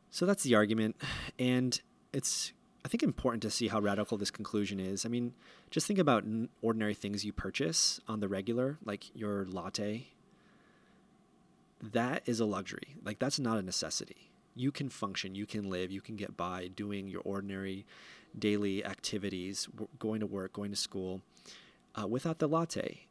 So 0.09 0.25
that's 0.25 0.43
the 0.43 0.55
argument. 0.55 0.95
And 1.37 1.81
it's, 2.13 2.53
I 2.85 2.87
think, 2.87 3.03
important 3.03 3.43
to 3.43 3.51
see 3.51 3.67
how 3.67 3.79
radical 3.79 4.17
this 4.17 4.31
conclusion 4.31 4.79
is. 4.79 5.05
I 5.05 5.09
mean, 5.09 5.33
just 5.71 5.87
think 5.87 5.99
about 5.99 6.23
ordinary 6.61 6.93
things 6.93 7.25
you 7.25 7.33
purchase 7.33 7.99
on 8.07 8.21
the 8.21 8.27
regular, 8.27 8.77
like 8.85 9.13
your 9.13 9.45
latte. 9.45 10.07
That 11.91 12.23
is 12.25 12.39
a 12.39 12.45
luxury. 12.45 12.95
Like, 13.03 13.19
that's 13.19 13.39
not 13.39 13.57
a 13.57 13.61
necessity. 13.61 14.31
You 14.55 14.71
can 14.71 14.89
function, 14.89 15.35
you 15.35 15.45
can 15.45 15.69
live, 15.69 15.91
you 15.91 16.01
can 16.01 16.15
get 16.15 16.37
by 16.37 16.69
doing 16.73 17.07
your 17.07 17.21
ordinary 17.25 17.85
daily 18.37 18.85
activities, 18.85 19.67
going 19.99 20.21
to 20.21 20.25
work, 20.25 20.53
going 20.53 20.71
to 20.71 20.77
school, 20.77 21.21
uh, 21.99 22.07
without 22.07 22.39
the 22.39 22.47
latte. 22.47 23.07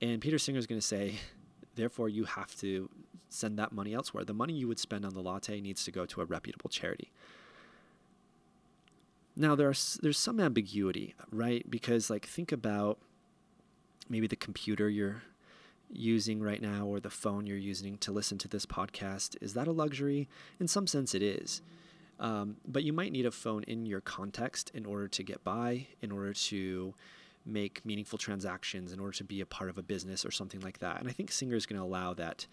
And 0.00 0.20
Peter 0.20 0.38
Singer 0.38 0.58
is 0.58 0.66
going 0.66 0.80
to 0.80 0.86
say, 0.86 1.16
therefore, 1.74 2.08
you 2.08 2.24
have 2.24 2.54
to 2.56 2.88
send 3.28 3.58
that 3.58 3.72
money 3.72 3.94
elsewhere. 3.94 4.24
The 4.24 4.34
money 4.34 4.54
you 4.54 4.68
would 4.68 4.78
spend 4.78 5.04
on 5.04 5.14
the 5.14 5.20
latte 5.20 5.60
needs 5.60 5.84
to 5.84 5.90
go 5.90 6.06
to 6.06 6.20
a 6.20 6.24
reputable 6.24 6.70
charity. 6.70 7.10
Now 9.36 9.54
there's 9.54 10.00
there's 10.02 10.18
some 10.18 10.40
ambiguity, 10.40 11.14
right? 11.30 11.68
Because 11.70 12.10
like 12.10 12.26
think 12.26 12.50
about 12.50 12.98
maybe 14.08 14.26
the 14.26 14.36
computer 14.36 14.88
you're 14.88 15.22
using 15.90 16.40
right 16.40 16.60
now 16.60 16.86
or 16.86 17.00
the 17.00 17.10
phone 17.10 17.46
you're 17.46 17.56
using 17.56 17.98
to 17.98 18.12
listen 18.12 18.38
to 18.38 18.48
this 18.48 18.66
podcast. 18.66 19.36
Is 19.40 19.54
that 19.54 19.68
a 19.68 19.72
luxury? 19.72 20.28
In 20.60 20.68
some 20.68 20.86
sense, 20.86 21.14
it 21.14 21.22
is. 21.22 21.62
Um, 22.20 22.56
but 22.66 22.82
you 22.82 22.92
might 22.92 23.12
need 23.12 23.26
a 23.26 23.30
phone 23.30 23.62
in 23.64 23.86
your 23.86 24.00
context 24.00 24.70
in 24.74 24.84
order 24.84 25.08
to 25.08 25.22
get 25.22 25.44
by, 25.44 25.86
in 26.02 26.10
order 26.10 26.32
to 26.32 26.94
make 27.46 27.84
meaningful 27.84 28.18
transactions, 28.18 28.92
in 28.92 29.00
order 29.00 29.16
to 29.16 29.24
be 29.24 29.40
a 29.40 29.46
part 29.46 29.70
of 29.70 29.78
a 29.78 29.82
business 29.82 30.24
or 30.24 30.30
something 30.30 30.60
like 30.60 30.78
that. 30.78 31.00
And 31.00 31.08
I 31.08 31.12
think 31.12 31.30
Singer 31.30 31.56
is 31.56 31.64
going 31.64 31.80
to 31.80 31.86
allow 31.86 32.14
that 32.14 32.46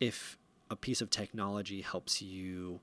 if 0.00 0.38
a 0.70 0.76
piece 0.76 1.00
of 1.00 1.10
technology 1.10 1.82
helps 1.82 2.22
you 2.22 2.80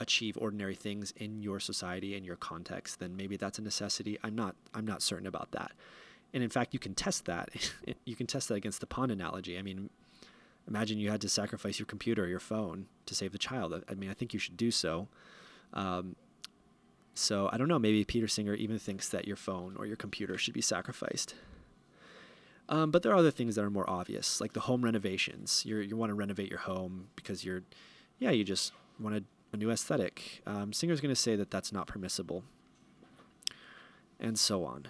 achieve 0.00 0.36
ordinary 0.40 0.74
things 0.74 1.12
in 1.16 1.42
your 1.42 1.58
society 1.58 2.16
and 2.16 2.26
your 2.26 2.36
context, 2.36 3.00
then 3.00 3.16
maybe 3.16 3.36
that's 3.36 3.58
a 3.58 3.62
necessity. 3.62 4.18
I'm 4.22 4.34
not 4.34 4.54
I'm 4.74 4.86
not 4.86 5.02
certain 5.02 5.26
about 5.26 5.52
that. 5.52 5.72
And 6.34 6.42
in 6.42 6.50
fact, 6.50 6.74
you 6.74 6.80
can 6.80 6.94
test 6.94 7.24
that. 7.26 7.50
you 8.04 8.16
can 8.16 8.26
test 8.26 8.48
that 8.48 8.56
against 8.56 8.80
the 8.80 8.86
pond 8.86 9.12
analogy. 9.12 9.56
I 9.56 9.62
mean, 9.62 9.88
imagine 10.68 10.98
you 10.98 11.10
had 11.10 11.20
to 11.22 11.28
sacrifice 11.28 11.78
your 11.78 11.86
computer 11.86 12.24
or 12.24 12.26
your 12.26 12.40
phone 12.40 12.86
to 13.06 13.14
save 13.14 13.32
the 13.32 13.38
child. 13.38 13.82
I 13.88 13.94
mean, 13.94 14.10
I 14.10 14.14
think 14.14 14.34
you 14.34 14.40
should 14.40 14.56
do 14.56 14.72
so. 14.72 15.08
Um, 15.72 16.16
so 17.14 17.48
I 17.52 17.56
don't 17.56 17.68
know. 17.68 17.78
Maybe 17.78 18.04
Peter 18.04 18.26
Singer 18.26 18.54
even 18.54 18.80
thinks 18.80 19.08
that 19.10 19.28
your 19.28 19.36
phone 19.36 19.76
or 19.78 19.86
your 19.86 19.96
computer 19.96 20.36
should 20.36 20.54
be 20.54 20.60
sacrificed. 20.60 21.36
Um, 22.68 22.90
but 22.90 23.02
there 23.02 23.12
are 23.12 23.16
other 23.16 23.30
things 23.30 23.54
that 23.54 23.64
are 23.64 23.70
more 23.70 23.88
obvious, 23.88 24.40
like 24.40 24.54
the 24.54 24.60
home 24.60 24.84
renovations. 24.84 25.64
you 25.66 25.76
you 25.76 25.96
want 25.96 26.10
to 26.10 26.14
renovate 26.14 26.50
your 26.50 26.60
home 26.60 27.08
because 27.14 27.44
you're, 27.44 27.62
yeah, 28.18 28.30
you 28.30 28.42
just 28.42 28.72
want 28.98 29.14
a, 29.14 29.22
a 29.52 29.56
new 29.56 29.70
aesthetic. 29.70 30.42
Um, 30.46 30.72
Singer's 30.72 31.00
going 31.00 31.14
to 31.14 31.20
say 31.20 31.36
that 31.36 31.50
that's 31.50 31.72
not 31.72 31.86
permissible, 31.86 32.42
and 34.18 34.38
so 34.38 34.64
on. 34.64 34.88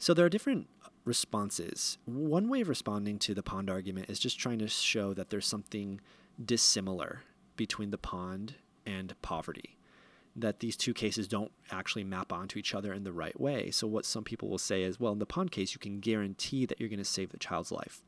So 0.00 0.14
there 0.14 0.24
are 0.24 0.30
different 0.30 0.66
responses. 1.04 1.98
One 2.06 2.48
way 2.48 2.62
of 2.62 2.70
responding 2.70 3.18
to 3.18 3.34
the 3.34 3.42
pond 3.42 3.68
argument 3.68 4.08
is 4.08 4.18
just 4.18 4.38
trying 4.38 4.58
to 4.60 4.66
show 4.66 5.12
that 5.12 5.28
there's 5.28 5.46
something 5.46 6.00
dissimilar 6.42 7.24
between 7.54 7.90
the 7.90 7.98
pond 7.98 8.54
and 8.86 9.14
poverty 9.20 9.76
that 10.34 10.60
these 10.60 10.74
two 10.74 10.94
cases 10.94 11.28
don't 11.28 11.52
actually 11.70 12.04
map 12.04 12.32
onto 12.32 12.58
each 12.58 12.74
other 12.74 12.94
in 12.94 13.04
the 13.04 13.12
right 13.12 13.38
way. 13.38 13.70
So, 13.70 13.86
what 13.86 14.06
some 14.06 14.24
people 14.24 14.48
will 14.48 14.56
say 14.56 14.84
is, 14.84 14.98
well, 14.98 15.12
in 15.12 15.18
the 15.18 15.26
pond 15.26 15.50
case, 15.50 15.74
you 15.74 15.78
can 15.78 16.00
guarantee 16.00 16.64
that 16.64 16.80
you're 16.80 16.88
going 16.88 16.98
to 16.98 17.04
save 17.04 17.30
the 17.30 17.36
child's 17.36 17.70
life. 17.70 18.02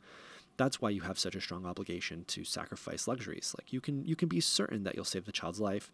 That's 0.57 0.81
why 0.81 0.89
you 0.91 1.03
have 1.03 1.19
such 1.19 1.35
a 1.35 1.43
strong 1.43 1.67
obligation 1.67 2.25
to 2.29 2.45
sacrifice 2.45 3.07
luxuries. 3.07 3.55
Like 3.59 3.71
you 3.71 3.83
can 3.83 4.07
you 4.07 4.17
can 4.17 4.29
be 4.31 4.41
certain 4.41 4.85
that 4.85 4.95
you'll 4.95 5.05
save 5.05 5.27
the 5.27 5.33
child's 5.33 5.61
life, 5.61 5.93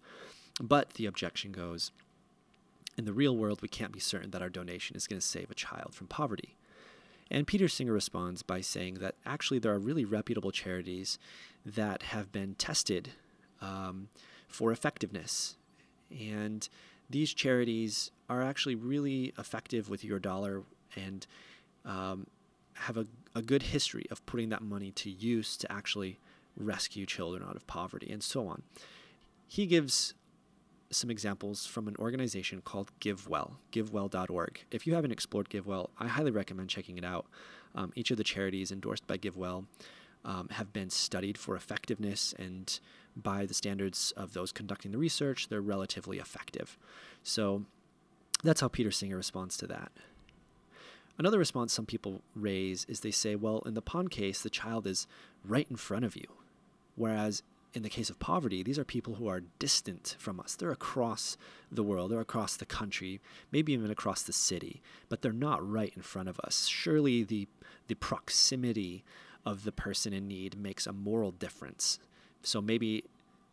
but 0.60 0.90
the 0.90 1.06
objection 1.06 1.50
goes, 1.50 1.90
in 2.98 3.04
the 3.04 3.12
real 3.12 3.36
world, 3.36 3.62
we 3.62 3.68
can't 3.68 3.92
be 3.92 4.00
certain 4.00 4.32
that 4.32 4.42
our 4.42 4.50
donation 4.50 4.96
is 4.96 5.06
going 5.06 5.20
to 5.20 5.26
save 5.26 5.50
a 5.50 5.54
child 5.54 5.94
from 5.94 6.08
poverty. 6.08 6.56
And 7.30 7.46
Peter 7.46 7.68
Singer 7.68 7.92
responds 7.92 8.42
by 8.42 8.60
saying 8.60 8.94
that 8.94 9.14
actually 9.24 9.58
there 9.58 9.72
are 9.72 9.78
really 9.78 10.04
reputable 10.04 10.50
charities 10.50 11.18
that 11.64 12.02
have 12.04 12.32
been 12.32 12.54
tested 12.54 13.10
um, 13.60 14.08
for 14.48 14.72
effectiveness 14.72 15.56
and 16.10 16.68
these 17.10 17.32
charities 17.32 18.10
are 18.28 18.42
actually 18.42 18.74
really 18.74 19.32
effective 19.38 19.88
with 19.88 20.04
your 20.04 20.18
dollar 20.18 20.62
and 20.96 21.26
um, 21.84 22.26
have 22.74 22.96
a, 22.96 23.06
a 23.34 23.42
good 23.42 23.62
history 23.62 24.06
of 24.10 24.24
putting 24.26 24.50
that 24.50 24.62
money 24.62 24.90
to 24.92 25.10
use 25.10 25.56
to 25.56 25.72
actually 25.72 26.18
rescue 26.56 27.06
children 27.06 27.42
out 27.48 27.56
of 27.56 27.66
poverty 27.66 28.10
and 28.10 28.22
so 28.22 28.46
on. 28.46 28.62
He 29.46 29.66
gives 29.66 30.14
some 30.90 31.10
examples 31.10 31.66
from 31.66 31.88
an 31.88 31.96
organization 31.98 32.62
called 32.62 32.90
GiveWell, 33.00 33.56
givewell.org. 33.72 34.64
If 34.70 34.86
you 34.86 34.94
haven't 34.94 35.12
explored 35.12 35.50
GiveWell, 35.50 35.90
I 35.98 36.06
highly 36.06 36.30
recommend 36.30 36.70
checking 36.70 36.96
it 36.96 37.04
out. 37.04 37.26
Um, 37.74 37.92
each 37.94 38.10
of 38.10 38.16
the 38.16 38.24
charities 38.24 38.72
endorsed 38.72 39.06
by 39.06 39.18
GiveWell 39.18 39.66
um, 40.24 40.48
have 40.50 40.72
been 40.72 40.90
studied 40.90 41.38
for 41.38 41.56
effectiveness 41.56 42.34
and 42.38 42.80
by 43.16 43.46
the 43.46 43.54
standards 43.54 44.12
of 44.16 44.32
those 44.32 44.52
conducting 44.52 44.92
the 44.92 44.98
research, 44.98 45.48
they're 45.48 45.60
relatively 45.60 46.18
effective. 46.18 46.78
So 47.22 47.64
that's 48.42 48.60
how 48.60 48.68
Peter 48.68 48.90
Singer 48.90 49.16
responds 49.16 49.56
to 49.58 49.66
that. 49.66 49.90
Another 51.18 51.38
response 51.38 51.72
some 51.72 51.86
people 51.86 52.22
raise 52.36 52.84
is 52.84 53.00
they 53.00 53.10
say, 53.10 53.34
well, 53.34 53.62
in 53.66 53.74
the 53.74 53.82
pond 53.82 54.10
case, 54.10 54.40
the 54.40 54.50
child 54.50 54.86
is 54.86 55.08
right 55.44 55.66
in 55.68 55.76
front 55.76 56.04
of 56.04 56.14
you. 56.14 56.26
Whereas 56.94 57.42
in 57.74 57.82
the 57.82 57.88
case 57.88 58.10
of 58.10 58.18
poverty, 58.18 58.62
these 58.62 58.78
are 58.78 58.84
people 58.84 59.14
who 59.14 59.28
are 59.28 59.42
distant 59.58 60.16
from 60.18 60.40
us. 60.40 60.56
They're 60.56 60.70
across 60.70 61.36
the 61.70 61.82
world, 61.82 62.10
they're 62.10 62.20
across 62.20 62.56
the 62.56 62.66
country, 62.66 63.20
maybe 63.52 63.72
even 63.72 63.90
across 63.90 64.22
the 64.22 64.32
city, 64.32 64.80
but 65.08 65.22
they're 65.22 65.32
not 65.32 65.66
right 65.68 65.92
in 65.94 66.02
front 66.02 66.28
of 66.28 66.40
us. 66.40 66.66
Surely 66.66 67.22
the, 67.22 67.46
the 67.86 67.94
proximity 67.94 69.04
of 69.44 69.64
the 69.64 69.72
person 69.72 70.12
in 70.12 70.26
need 70.26 70.58
makes 70.58 70.86
a 70.86 70.92
moral 70.92 71.30
difference. 71.30 71.98
So 72.42 72.60
maybe 72.60 73.04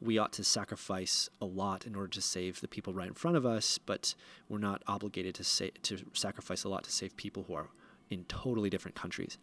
we 0.02 0.18
ought 0.18 0.34
to 0.34 0.44
sacrifice 0.44 1.30
a 1.42 1.46
lot 1.46 1.86
in 1.86 1.96
order 1.96 2.10
to 2.10 2.22
save 2.22 2.62
the 2.62 2.68
people 2.68 2.94
right 2.94 3.08
in 3.08 3.14
front 3.14 3.38
of 3.38 3.46
us, 3.46 3.78
but 3.78 4.16
we're 4.50 4.58
not 4.58 4.84
obligated 4.88 5.36
to 5.36 5.44
say, 5.44 5.72
to 5.84 5.98
sacrifice 6.14 6.64
a 6.64 6.70
lot 6.70 6.84
to 6.84 6.92
save 6.92 7.16
people 7.18 7.46
who 7.48 7.54
are 7.54 7.70
in 8.10 8.24
totally 8.26 8.70
different 8.70 8.96
countries. 8.96 9.38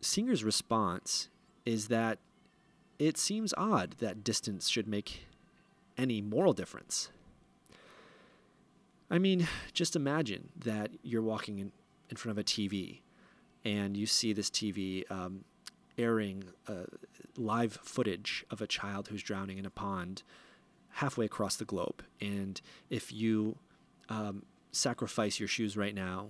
Singer's 0.00 0.44
response 0.44 1.28
is 1.64 1.88
that 1.88 2.18
it 2.98 3.16
seems 3.16 3.52
odd 3.56 3.96
that 3.98 4.24
distance 4.24 4.68
should 4.68 4.88
make 4.88 5.26
any 5.98 6.20
moral 6.20 6.52
difference. 6.52 7.10
I 9.10 9.18
mean, 9.18 9.46
just 9.72 9.94
imagine 9.94 10.48
that 10.56 10.90
you're 11.02 11.22
walking 11.22 11.58
in, 11.58 11.72
in 12.10 12.16
front 12.16 12.36
of 12.36 12.42
a 12.42 12.44
TV 12.44 13.00
and 13.64 13.96
you 13.96 14.06
see 14.06 14.32
this 14.32 14.50
TV 14.50 15.08
um, 15.10 15.44
airing 15.98 16.44
uh, 16.68 16.84
live 17.36 17.78
footage 17.82 18.44
of 18.50 18.60
a 18.60 18.66
child 18.66 19.08
who's 19.08 19.22
drowning 19.22 19.58
in 19.58 19.66
a 19.66 19.70
pond 19.70 20.22
halfway 20.90 21.26
across 21.26 21.56
the 21.56 21.64
globe. 21.64 22.02
And 22.20 22.60
if 22.90 23.12
you 23.12 23.56
um, 24.08 24.44
sacrifice 24.72 25.38
your 25.38 25.48
shoes 25.48 25.76
right 25.76 25.94
now, 25.94 26.28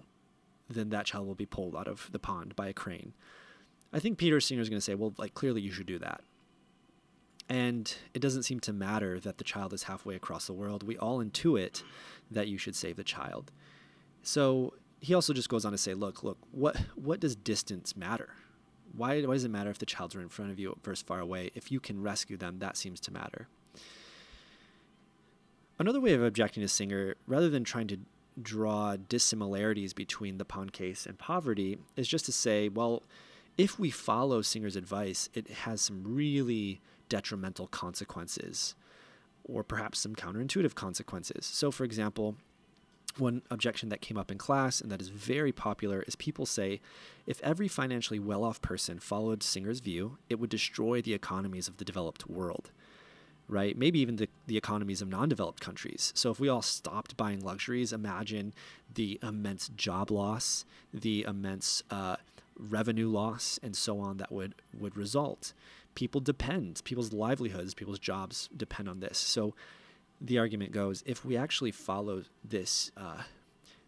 then 0.69 0.91
that 0.91 1.07
child 1.07 1.27
will 1.27 1.35
be 1.35 1.47
pulled 1.47 1.77
out 1.77 1.89
of 1.89 2.09
the 2.13 2.19
pond 2.19 2.57
by 2.57 2.69
a 2.69 2.73
crane. 2.73 3.13
I 3.93 4.01
think 4.01 4.19
Peter 4.19 4.41
Singer 4.41 4.61
is 4.61 4.69
going 4.69 4.79
to 4.79 4.85
say, 4.85 4.95
well, 4.95 5.15
like, 5.17 5.35
clearly 5.35 5.61
you 5.61 5.71
should 5.71 5.87
do 5.87 5.99
that. 6.01 6.23
And 7.49 7.95
it 8.12 8.21
doesn't 8.21 8.43
seem 8.43 8.61
to 8.61 8.73
matter 8.73 9.21
that 9.21 9.38
the 9.38 9.45
child 9.45 9.73
is 9.73 9.85
halfway 9.85 10.17
across 10.17 10.47
the 10.47 10.53
world. 10.53 10.83
We 10.83 10.99
all 10.99 11.25
intuit 11.25 11.83
that 12.31 12.49
you 12.49 12.59
should 12.59 12.75
save 12.75 12.97
the 12.97 13.05
child. 13.05 13.53
So 14.23 14.75
he 15.00 15.15
also 15.15 15.33
just 15.33 15.49
goes 15.49 15.65
on 15.65 15.73
to 15.73 15.79
say, 15.79 15.95
look, 15.95 16.25
look, 16.25 16.38
what, 16.50 16.76
what 16.97 17.21
does 17.21 17.37
distance 17.37 17.97
matter? 17.97 18.31
Why, 18.97 19.23
why 19.23 19.35
does 19.35 19.45
it 19.45 19.50
matter 19.50 19.71
if 19.71 19.79
the 19.79 19.87
child's 19.87 20.17
right 20.17 20.23
in 20.23 20.29
front 20.29 20.50
of 20.50 20.59
you 20.59 20.76
versus 20.83 21.03
far 21.03 21.21
away? 21.21 21.50
If 21.55 21.71
you 21.71 21.79
can 21.79 22.03
rescue 22.03 22.37
them, 22.37 22.59
that 22.59 22.76
seems 22.76 22.99
to 23.00 23.12
matter. 23.12 23.47
Another 25.79 26.00
way 26.00 26.15
of 26.15 26.23
objecting 26.23 26.62
to 26.62 26.69
Singer, 26.69 27.15
rather 27.26 27.50
than 27.50 27.62
trying 27.62 27.87
to 27.88 27.99
draw 28.41 28.97
dissimilarities 28.97 29.93
between 29.93 30.38
the 30.38 30.45
pond 30.45 30.73
case 30.73 31.07
and 31.07 31.19
poverty, 31.19 31.79
is 31.95 32.09
just 32.09 32.25
to 32.25 32.33
say, 32.33 32.69
well, 32.69 33.03
if 33.59 33.79
we 33.79 33.91
follow 33.91 34.43
Singer's 34.43 34.76
advice, 34.76 35.29
it 35.35 35.49
has 35.49 35.81
some 35.81 36.03
really 36.05 36.81
detrimental 37.09 37.67
consequences, 37.69 38.75
or 39.45 39.63
perhaps 39.63 40.01
some 40.01 40.15
counterintuitive 40.15 40.75
consequences. 40.75 41.47
So, 41.47 41.71
for 41.71 41.85
example, 41.85 42.37
one 43.19 43.43
objection 43.51 43.89
that 43.89 44.01
came 44.01 44.17
up 44.17 44.31
in 44.31 44.39
class 44.39 44.81
and 44.81 44.91
that 44.91 45.01
is 45.01 45.09
very 45.09 45.53
popular 45.53 46.03
is 46.03 46.17
people 46.17 46.47
say 46.47 46.81
if 47.27 47.41
every 47.43 47.69
financially 47.69 48.19
well 48.19 48.45
off 48.45 48.61
person 48.61 48.99
followed 48.99 49.43
Singer's 49.43 49.81
view, 49.81 50.19
it 50.29 50.39
would 50.39 50.51
destroy 50.51 51.01
the 51.01 51.15
economies 51.15 51.69
of 51.69 51.79
the 51.79 51.85
developed 51.85 52.29
world, 52.29 52.71
right? 53.49 53.77
Maybe 53.77 53.99
even 54.01 54.17
the, 54.17 54.29
the 54.47 54.57
economies 54.57 55.03
of 55.03 55.09
non 55.09 55.29
developed 55.29 55.61
countries. 55.61 56.13
So 56.15 56.31
if 56.31 56.41
we 56.41 56.49
all 56.49 56.63
stopped 56.63 57.17
buying 57.17 57.41
luxuries, 57.41 57.93
imagine 57.93 58.53
the 58.95 59.19
immense 59.23 59.69
job 59.69 60.11
loss, 60.11 60.65
the 60.93 61.25
immense 61.27 61.83
uh, 61.91 62.17
revenue 62.59 63.09
loss, 63.09 63.59
and 63.63 63.77
so 63.77 63.99
on 63.99 64.19
that 64.19 64.33
would, 64.33 64.55
would 64.79 64.97
result. 64.97 65.53
People 65.97 66.21
depend, 66.21 66.81
people's 66.85 67.12
livelihoods, 67.12 67.75
people's 67.75 67.99
jobs 67.99 68.49
depend 68.57 68.88
on 68.88 69.00
this. 69.00 69.19
So 69.19 69.55
the 70.21 70.38
argument 70.38 70.71
goes 70.71 71.03
if 71.07 71.25
we 71.25 71.37
actually 71.37 71.73
follow 71.73 72.23
this, 72.45 72.93
uh, 72.97 73.23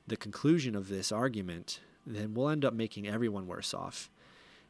the 0.07 0.17
conclusion 0.17 0.75
of 0.75 0.88
this 0.88 1.12
argument, 1.12 1.81
then 2.07 2.35
we'll 2.35 2.49
end 2.49 2.65
up 2.65 2.75
making 2.75 3.07
everyone 3.07 3.47
worse 3.47 3.73
off. 3.73 4.11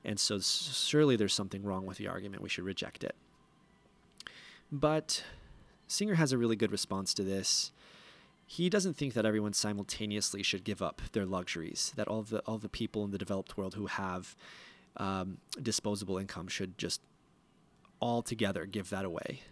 And 0.04 0.20
so, 0.20 0.38
surely 0.40 1.16
there's 1.16 1.34
something 1.34 1.62
wrong 1.62 1.86
with 1.86 1.98
the 1.98 2.06
argument. 2.06 2.42
We 2.42 2.48
should 2.48 2.64
reject 2.64 3.02
it. 3.02 3.16
But 4.70 5.24
Singer 5.86 6.14
has 6.14 6.32
a 6.32 6.38
really 6.38 6.56
good 6.56 6.70
response 6.70 7.14
to 7.14 7.24
this. 7.24 7.72
He 8.46 8.70
doesn't 8.70 8.94
think 8.94 9.14
that 9.14 9.26
everyone 9.26 9.52
simultaneously 9.52 10.42
should 10.42 10.64
give 10.64 10.80
up 10.80 11.02
their 11.12 11.26
luxuries, 11.26 11.92
that 11.96 12.08
all 12.08 12.22
the, 12.22 12.38
all 12.40 12.58
the 12.58 12.68
people 12.68 13.04
in 13.04 13.10
the 13.10 13.18
developed 13.18 13.56
world 13.56 13.74
who 13.74 13.86
have 13.86 14.36
um, 14.96 15.38
disposable 15.60 16.16
income 16.16 16.48
should 16.48 16.78
just 16.78 17.00
all 18.00 18.22
together 18.22 18.66
give 18.66 18.90
that 18.90 19.04
away. 19.04 19.42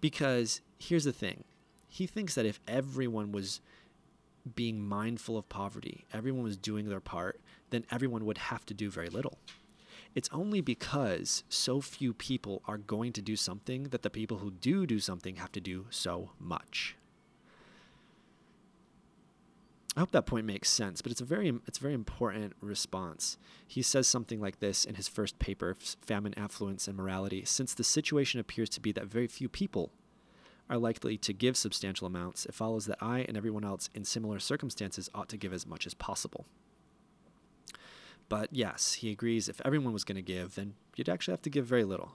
Because 0.00 0.60
here's 0.78 1.04
the 1.04 1.12
thing 1.12 1.44
he 1.88 2.06
thinks 2.06 2.34
that 2.34 2.46
if 2.46 2.58
everyone 2.66 3.32
was 3.32 3.60
being 4.54 4.80
mindful 4.80 5.36
of 5.36 5.48
poverty, 5.48 6.04
everyone 6.12 6.42
was 6.42 6.56
doing 6.56 6.88
their 6.88 7.00
part, 7.00 7.40
then 7.70 7.84
everyone 7.90 8.24
would 8.24 8.38
have 8.38 8.64
to 8.66 8.74
do 8.74 8.90
very 8.90 9.08
little. 9.08 9.38
It's 10.14 10.28
only 10.32 10.60
because 10.60 11.44
so 11.48 11.80
few 11.80 12.12
people 12.12 12.62
are 12.66 12.78
going 12.78 13.12
to 13.12 13.22
do 13.22 13.36
something 13.36 13.84
that 13.84 14.02
the 14.02 14.10
people 14.10 14.38
who 14.38 14.50
do 14.50 14.86
do 14.86 14.98
something 14.98 15.36
have 15.36 15.52
to 15.52 15.60
do 15.60 15.86
so 15.90 16.30
much. 16.38 16.96
I 19.94 20.00
hope 20.00 20.12
that 20.12 20.24
point 20.24 20.46
makes 20.46 20.70
sense, 20.70 21.02
but 21.02 21.12
it's 21.12 21.20
a 21.20 21.26
very 21.26 21.52
it's 21.66 21.78
a 21.78 21.82
very 21.82 21.92
important 21.92 22.54
response. 22.60 23.36
He 23.66 23.82
says 23.82 24.08
something 24.08 24.40
like 24.40 24.60
this 24.60 24.84
in 24.86 24.94
his 24.94 25.06
first 25.06 25.38
paper, 25.38 25.76
Famine, 26.00 26.34
Affluence, 26.36 26.88
and 26.88 26.96
Morality. 26.96 27.44
Since 27.44 27.74
the 27.74 27.84
situation 27.84 28.40
appears 28.40 28.70
to 28.70 28.80
be 28.80 28.92
that 28.92 29.04
very 29.04 29.26
few 29.26 29.50
people 29.50 29.92
are 30.70 30.78
likely 30.78 31.18
to 31.18 31.34
give 31.34 31.58
substantial 31.58 32.06
amounts, 32.06 32.46
it 32.46 32.54
follows 32.54 32.86
that 32.86 33.02
I 33.02 33.20
and 33.20 33.36
everyone 33.36 33.64
else 33.64 33.90
in 33.94 34.04
similar 34.04 34.38
circumstances 34.38 35.10
ought 35.14 35.28
to 35.28 35.36
give 35.36 35.52
as 35.52 35.66
much 35.66 35.86
as 35.86 35.92
possible. 35.92 36.46
But 38.30 38.48
yes, 38.50 38.94
he 38.94 39.10
agrees 39.10 39.46
if 39.46 39.60
everyone 39.62 39.92
was 39.92 40.04
going 40.04 40.16
to 40.16 40.22
give, 40.22 40.54
then 40.54 40.72
you'd 40.96 41.10
actually 41.10 41.32
have 41.32 41.42
to 41.42 41.50
give 41.50 41.66
very 41.66 41.84
little. 41.84 42.12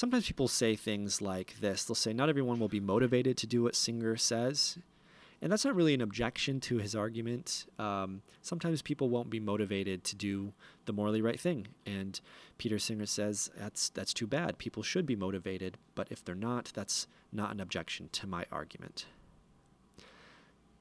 Sometimes 0.00 0.26
people 0.26 0.48
say 0.48 0.76
things 0.76 1.20
like 1.20 1.60
this. 1.60 1.84
They'll 1.84 1.94
say, 1.94 2.14
Not 2.14 2.30
everyone 2.30 2.58
will 2.58 2.68
be 2.68 2.80
motivated 2.80 3.36
to 3.36 3.46
do 3.46 3.62
what 3.62 3.76
Singer 3.76 4.16
says. 4.16 4.78
And 5.42 5.52
that's 5.52 5.66
not 5.66 5.76
really 5.76 5.92
an 5.92 6.00
objection 6.00 6.58
to 6.60 6.78
his 6.78 6.94
argument. 6.94 7.66
Um, 7.78 8.22
sometimes 8.40 8.80
people 8.80 9.10
won't 9.10 9.28
be 9.28 9.40
motivated 9.40 10.02
to 10.04 10.16
do 10.16 10.54
the 10.86 10.94
morally 10.94 11.20
right 11.20 11.38
thing. 11.38 11.66
And 11.84 12.18
Peter 12.56 12.78
Singer 12.78 13.04
says 13.04 13.50
that's, 13.54 13.90
that's 13.90 14.14
too 14.14 14.26
bad. 14.26 14.56
People 14.56 14.82
should 14.82 15.04
be 15.04 15.16
motivated, 15.16 15.76
but 15.94 16.08
if 16.10 16.24
they're 16.24 16.34
not, 16.34 16.72
that's 16.74 17.06
not 17.30 17.52
an 17.52 17.60
objection 17.60 18.08
to 18.12 18.26
my 18.26 18.46
argument. 18.50 19.04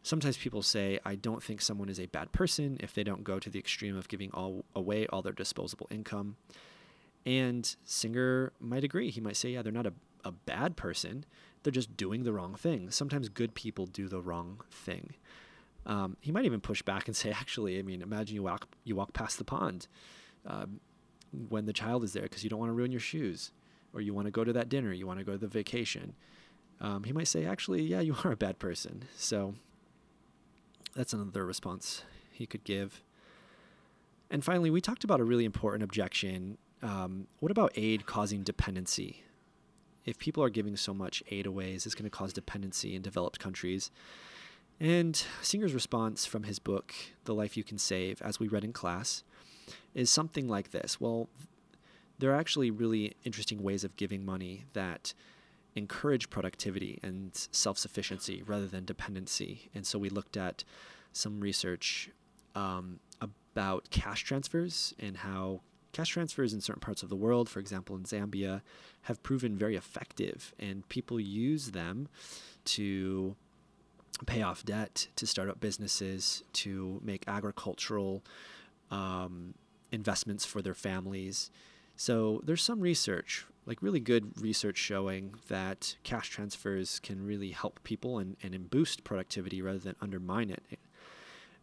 Sometimes 0.01 0.37
people 0.37 0.61
say, 0.61 0.97
I 1.03 1.15
don't 1.15 1.43
think 1.43 1.61
someone 1.61 1.89
is 1.89 1.99
a 1.99 2.05
bad 2.05 2.31
person 2.31 2.77
if 2.79 2.93
they 2.93 3.03
don't 3.03 3.25
go 3.25 3.37
to 3.37 3.49
the 3.49 3.59
extreme 3.59 3.97
of 3.97 4.07
giving 4.07 4.31
all 4.31 4.63
away 4.73 5.07
all 5.07 5.21
their 5.21 5.33
disposable 5.33 5.87
income. 5.91 6.37
And 7.25 7.75
Singer 7.83 8.53
might 8.59 8.83
agree. 8.83 9.11
He 9.11 9.21
might 9.21 9.37
say, 9.37 9.49
yeah, 9.49 9.61
they're 9.61 9.71
not 9.71 9.85
a, 9.85 9.93
a 10.23 10.31
bad 10.31 10.75
person. 10.75 11.25
They're 11.63 11.71
just 11.71 11.97
doing 11.97 12.23
the 12.23 12.33
wrong 12.33 12.55
thing. 12.55 12.89
Sometimes 12.91 13.29
good 13.29 13.53
people 13.53 13.85
do 13.85 14.07
the 14.07 14.21
wrong 14.21 14.61
thing. 14.71 15.13
Um, 15.85 16.17
he 16.21 16.31
might 16.31 16.45
even 16.45 16.61
push 16.61 16.81
back 16.81 17.07
and 17.07 17.15
say, 17.15 17.31
actually, 17.39 17.79
I 17.79 17.81
mean, 17.81 18.01
imagine 18.01 18.35
you 18.35 18.43
walk 18.43 18.67
you 18.83 18.95
walk 18.95 19.13
past 19.13 19.37
the 19.37 19.43
pond 19.43 19.87
um, 20.45 20.79
when 21.49 21.65
the 21.65 21.73
child 21.73 22.03
is 22.03 22.13
there 22.13 22.23
because 22.23 22.43
you 22.43 22.49
don't 22.49 22.59
want 22.59 22.69
to 22.69 22.73
ruin 22.73 22.91
your 22.91 23.01
shoes, 23.01 23.51
or 23.93 24.01
you 24.01 24.13
want 24.13 24.25
to 24.25 24.31
go 24.31 24.43
to 24.43 24.53
that 24.53 24.69
dinner, 24.69 24.93
you 24.93 25.07
want 25.07 25.19
to 25.19 25.25
go 25.25 25.33
to 25.33 25.37
the 25.37 25.47
vacation. 25.47 26.15
Um, 26.81 27.03
he 27.03 27.11
might 27.11 27.27
say, 27.27 27.45
actually, 27.45 27.81
yeah, 27.83 27.99
you 27.99 28.15
are 28.23 28.31
a 28.31 28.37
bad 28.37 28.59
person. 28.59 29.03
So 29.15 29.55
that's 30.95 31.13
another 31.13 31.45
response 31.45 32.03
he 32.31 32.45
could 32.45 32.63
give. 32.63 33.03
And 34.31 34.43
finally, 34.43 34.69
we 34.69 34.79
talked 34.79 35.03
about 35.03 35.19
a 35.19 35.23
really 35.23 35.45
important 35.45 35.83
objection. 35.83 36.57
Um, 36.81 37.27
what 37.39 37.51
about 37.51 37.73
aid 37.75 38.05
causing 38.05 38.43
dependency? 38.43 39.23
if 40.09 40.17
people 40.17 40.43
are 40.43 40.49
giving 40.49 40.75
so 40.75 40.93
much 40.93 41.23
aid 41.29 41.45
away, 41.45 41.73
is 41.73 41.83
this 41.83 41.93
going 41.93 42.09
to 42.09 42.09
cause 42.09 42.33
dependency 42.33 42.95
in 42.95 43.01
developed 43.01 43.39
countries? 43.39 43.91
And 44.79 45.23
Singer's 45.41 45.73
response 45.73 46.25
from 46.25 46.43
his 46.43 46.57
book, 46.57 46.93
The 47.25 47.33
Life 47.33 47.55
You 47.55 47.63
Can 47.63 47.77
Save, 47.77 48.21
as 48.21 48.39
we 48.39 48.47
read 48.47 48.63
in 48.63 48.73
class, 48.73 49.23
is 49.93 50.09
something 50.09 50.47
like 50.47 50.71
this. 50.71 50.99
Well, 50.99 51.29
there 52.17 52.31
are 52.31 52.39
actually 52.39 52.71
really 52.71 53.13
interesting 53.23 53.61
ways 53.61 53.83
of 53.83 53.95
giving 53.97 54.25
money 54.25 54.65
that 54.73 55.13
encourage 55.75 56.29
productivity 56.29 56.99
and 57.03 57.31
self 57.51 57.77
sufficiency 57.77 58.41
rather 58.45 58.67
than 58.67 58.85
dependency. 58.85 59.69
And 59.75 59.85
so 59.85 59.99
we 59.99 60.09
looked 60.09 60.37
at 60.37 60.63
some 61.13 61.39
research 61.39 62.09
um, 62.55 62.99
about 63.21 63.89
cash 63.91 64.23
transfers 64.23 64.93
and 64.97 65.17
how 65.17 65.61
Cash 65.99 66.11
transfers 66.11 66.53
in 66.53 66.61
certain 66.61 66.79
parts 66.79 67.03
of 67.03 67.09
the 67.09 67.15
world, 67.17 67.49
for 67.49 67.59
example 67.59 67.93
in 67.97 68.03
Zambia, 68.03 68.61
have 69.01 69.21
proven 69.21 69.57
very 69.57 69.75
effective, 69.75 70.53
and 70.57 70.87
people 70.87 71.19
use 71.19 71.71
them 71.71 72.07
to 72.63 73.35
pay 74.25 74.41
off 74.41 74.63
debt, 74.63 75.09
to 75.17 75.27
start 75.27 75.49
up 75.49 75.59
businesses, 75.59 76.41
to 76.53 77.01
make 77.03 77.25
agricultural 77.27 78.23
um, 78.91 79.55
investments 79.91 80.45
for 80.45 80.61
their 80.61 80.73
families. 80.73 81.51
So 81.97 82.39
there's 82.45 82.63
some 82.63 82.79
research, 82.79 83.45
like 83.65 83.81
really 83.81 83.99
good 83.99 84.41
research, 84.41 84.77
showing 84.77 85.35
that 85.49 85.97
cash 86.03 86.29
transfers 86.29 87.01
can 87.01 87.25
really 87.25 87.51
help 87.51 87.83
people 87.83 88.19
and, 88.19 88.37
and 88.41 88.69
boost 88.69 89.03
productivity 89.03 89.61
rather 89.61 89.79
than 89.79 89.97
undermine 89.99 90.49
it. 90.49 90.79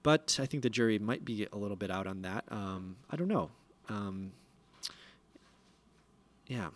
But 0.03 0.39
I 0.39 0.45
think 0.45 0.63
the 0.63 0.69
jury 0.69 0.99
might 0.99 1.25
be 1.25 1.47
a 1.51 1.57
little 1.57 1.75
bit 1.75 1.91
out 1.91 2.07
on 2.07 2.21
that. 2.21 2.45
Um, 2.51 2.97
I 3.11 3.17
don't 3.17 3.29
know. 3.29 3.53
Um, 3.89 4.33
yeah. 6.47 6.69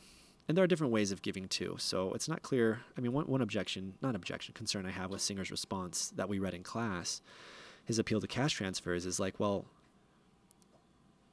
And 0.48 0.56
there 0.56 0.64
are 0.64 0.68
different 0.68 0.92
ways 0.92 1.12
of 1.12 1.22
giving 1.22 1.46
too. 1.46 1.76
So 1.78 2.12
it's 2.12 2.28
not 2.28 2.42
clear. 2.42 2.80
I 2.98 3.00
mean, 3.00 3.12
one, 3.12 3.26
one 3.26 3.40
objection, 3.40 3.94
not 4.02 4.16
objection, 4.16 4.52
concern 4.52 4.84
I 4.84 4.90
have 4.90 5.10
with 5.10 5.20
Singer's 5.20 5.50
response 5.50 6.12
that 6.16 6.28
we 6.28 6.38
read 6.38 6.54
in 6.54 6.62
class, 6.62 7.22
his 7.84 7.98
appeal 7.98 8.20
to 8.20 8.26
cash 8.26 8.54
transfers 8.54 9.06
is 9.06 9.20
like, 9.20 9.38
well, 9.38 9.64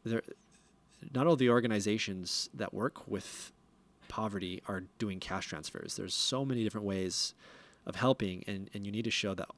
there, 0.04 0.22
not 1.14 1.28
all 1.28 1.36
the 1.36 1.50
organizations 1.50 2.50
that 2.54 2.74
work 2.74 3.08
with 3.08 3.52
poverty 4.08 4.62
are 4.68 4.84
doing 5.00 5.20
cash 5.20 5.48
transfers. 5.48 5.96
There's 5.96 6.14
so 6.14 6.46
many 6.46 6.64
different 6.64 6.86
ways 6.86 7.34
of 7.86 7.96
helping, 7.96 8.44
and, 8.48 8.70
and 8.74 8.86
you 8.86 8.92
need 8.92 9.06
to 9.06 9.12
show 9.12 9.34
that 9.34 9.50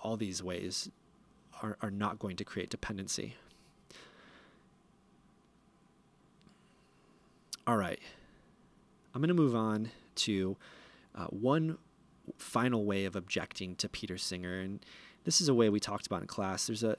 all 0.00 0.16
these 0.16 0.42
ways 0.42 0.90
are, 1.62 1.76
are 1.80 1.90
not 1.90 2.18
going 2.18 2.36
to 2.36 2.44
create 2.44 2.68
dependency. 2.70 3.34
All 7.66 7.76
right. 7.76 7.98
I'm 9.12 9.20
going 9.20 9.28
to 9.28 9.34
move 9.34 9.56
on 9.56 9.90
to 10.16 10.56
uh, 11.16 11.26
one 11.26 11.78
final 12.38 12.84
way 12.84 13.06
of 13.06 13.16
objecting 13.16 13.74
to 13.76 13.88
Peter 13.88 14.16
Singer. 14.16 14.60
And 14.60 14.84
this 15.24 15.40
is 15.40 15.48
a 15.48 15.54
way 15.54 15.68
we 15.68 15.80
talked 15.80 16.06
about 16.06 16.20
in 16.20 16.28
class. 16.28 16.68
There's 16.68 16.84
a 16.84 16.96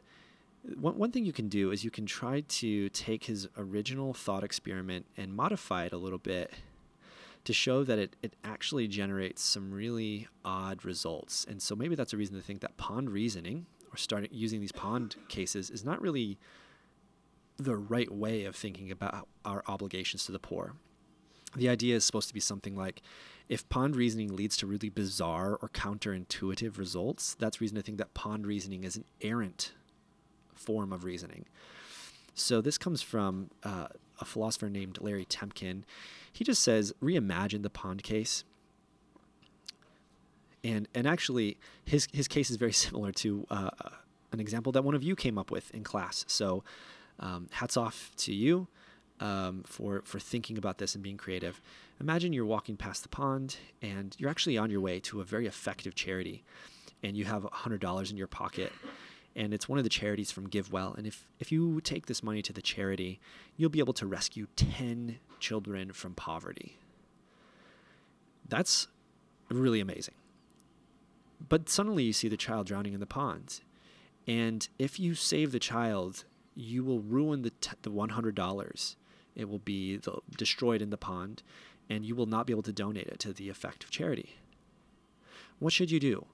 one, 0.77 0.97
one 0.97 1.11
thing 1.11 1.23
you 1.23 1.31
can 1.31 1.47
do 1.47 1.71
is 1.71 1.85
you 1.85 1.91
can 1.91 2.05
try 2.05 2.41
to 2.41 2.89
take 2.89 3.25
his 3.25 3.47
original 3.57 4.13
thought 4.13 4.43
experiment 4.43 5.05
and 5.15 5.33
modify 5.33 5.85
it 5.85 5.93
a 5.93 5.97
little 5.97 6.17
bit 6.17 6.51
to 7.45 7.53
show 7.53 7.85
that 7.85 7.97
it, 7.97 8.17
it 8.21 8.35
actually 8.43 8.89
generates 8.89 9.41
some 9.41 9.71
really 9.71 10.27
odd 10.43 10.83
results. 10.83 11.45
And 11.47 11.61
so 11.61 11.77
maybe 11.77 11.95
that's 11.95 12.11
a 12.11 12.17
reason 12.17 12.35
to 12.35 12.41
think 12.41 12.59
that 12.59 12.75
pond 12.75 13.11
reasoning 13.11 13.67
or 13.89 13.95
starting 13.95 14.29
using 14.33 14.59
these 14.59 14.73
pond 14.73 15.15
cases 15.29 15.69
is 15.69 15.85
not 15.85 16.01
really 16.01 16.37
the 17.57 17.75
right 17.75 18.11
way 18.11 18.45
of 18.45 18.55
thinking 18.55 18.91
about 18.91 19.27
our 19.43 19.63
obligations 19.67 20.25
to 20.25 20.31
the 20.31 20.39
poor. 20.39 20.73
The 21.55 21.69
idea 21.69 21.95
is 21.95 22.05
supposed 22.05 22.27
to 22.27 22.33
be 22.33 22.39
something 22.39 22.75
like 22.75 23.01
if 23.49 23.67
pond 23.69 23.95
reasoning 23.95 24.35
leads 24.35 24.57
to 24.57 24.67
really 24.67 24.89
bizarre 24.89 25.57
or 25.61 25.69
counterintuitive 25.69 26.77
results, 26.77 27.35
that's 27.39 27.61
reason 27.61 27.75
to 27.77 27.81
think 27.81 27.97
that 27.97 28.13
pond 28.13 28.45
reasoning 28.45 28.83
is 28.83 28.95
an 28.95 29.05
errant 29.21 29.73
form 30.53 30.91
of 30.91 31.03
reasoning. 31.03 31.45
So 32.33 32.61
this 32.61 32.77
comes 32.77 33.01
from 33.01 33.49
uh, 33.63 33.87
a 34.19 34.25
philosopher 34.25 34.69
named 34.69 34.99
Larry 35.01 35.25
Temkin. 35.25 35.83
He 36.31 36.43
just 36.43 36.61
says, 36.61 36.93
reimagine 37.01 37.63
the 37.63 37.69
pond 37.69 38.03
case. 38.03 38.43
And, 40.63 40.87
and 40.93 41.07
actually, 41.07 41.57
his, 41.85 42.07
his 42.11 42.27
case 42.27 42.49
is 42.49 42.57
very 42.57 42.73
similar 42.73 43.11
to 43.13 43.47
uh, 43.49 43.69
an 44.31 44.39
example 44.39 44.71
that 44.73 44.83
one 44.83 44.93
of 44.93 45.03
you 45.03 45.15
came 45.15 45.37
up 45.37 45.49
with 45.49 45.73
in 45.73 45.83
class. 45.83 46.25
So 46.27 46.63
um, 47.19 47.47
hats 47.51 47.77
off 47.77 48.11
to 48.17 48.33
you 48.33 48.67
um, 49.19 49.63
for 49.65 50.01
for 50.05 50.19
thinking 50.19 50.57
about 50.57 50.77
this 50.77 50.95
and 50.95 51.03
being 51.03 51.17
creative. 51.17 51.61
Imagine 51.99 52.33
you're 52.33 52.45
walking 52.45 52.77
past 52.77 53.03
the 53.03 53.09
pond 53.09 53.57
and 53.81 54.15
you're 54.19 54.29
actually 54.29 54.57
on 54.57 54.69
your 54.69 54.81
way 54.81 54.99
to 55.01 55.21
a 55.21 55.23
very 55.23 55.47
effective 55.47 55.95
charity, 55.95 56.43
and 57.03 57.17
you 57.17 57.25
have 57.25 57.43
hundred 57.51 57.81
dollars 57.81 58.11
in 58.11 58.17
your 58.17 58.27
pocket. 58.27 58.71
And 59.35 59.53
it's 59.53 59.69
one 59.69 59.77
of 59.77 59.83
the 59.83 59.89
charities 59.89 60.31
from 60.31 60.49
GiveWell. 60.49 60.97
And 60.97 61.05
if, 61.05 61.27
if 61.39 61.51
you 61.51 61.79
take 61.81 62.07
this 62.07 62.23
money 62.23 62.41
to 62.41 62.51
the 62.51 62.61
charity, 62.61 63.19
you'll 63.55 63.69
be 63.69 63.77
able 63.77 63.93
to 63.93 64.07
rescue 64.07 64.47
10 64.55 65.19
children 65.39 65.93
from 65.93 66.15
poverty. 66.15 66.79
That's 68.49 68.87
really 69.49 69.79
amazing. 69.79 70.15
But 71.47 71.69
suddenly 71.69 72.03
you 72.03 72.13
see 72.13 72.27
the 72.27 72.35
child 72.35 72.65
drowning 72.65 72.93
in 72.93 72.99
the 72.99 73.05
pond. 73.05 73.61
And 74.27 74.67
if 74.79 74.99
you 74.99 75.13
save 75.13 75.51
the 75.51 75.59
child 75.59 76.25
you 76.57 76.83
will 76.83 76.99
ruin 76.99 77.43
the, 77.43 77.51
t- 77.51 77.71
the 77.83 77.91
$100. 77.91 78.95
It 79.35 79.47
will 79.47 79.59
be 79.59 79.97
the, 79.97 80.17
destroyed 80.35 80.81
in 80.81 80.89
the 80.89 80.97
pond, 80.97 81.43
and 81.89 82.03
you 82.03 82.15
will 82.15 82.25
not 82.25 82.47
be 82.47 82.53
able 82.53 82.63
to 82.63 82.73
donate 82.73 83.07
it 83.07 83.19
to 83.19 83.31
the 83.31 83.49
effective 83.49 83.91
charity. 83.91 84.35
What 85.59 85.71
should 85.71 85.91
you 85.91 85.99
do? 85.99 86.25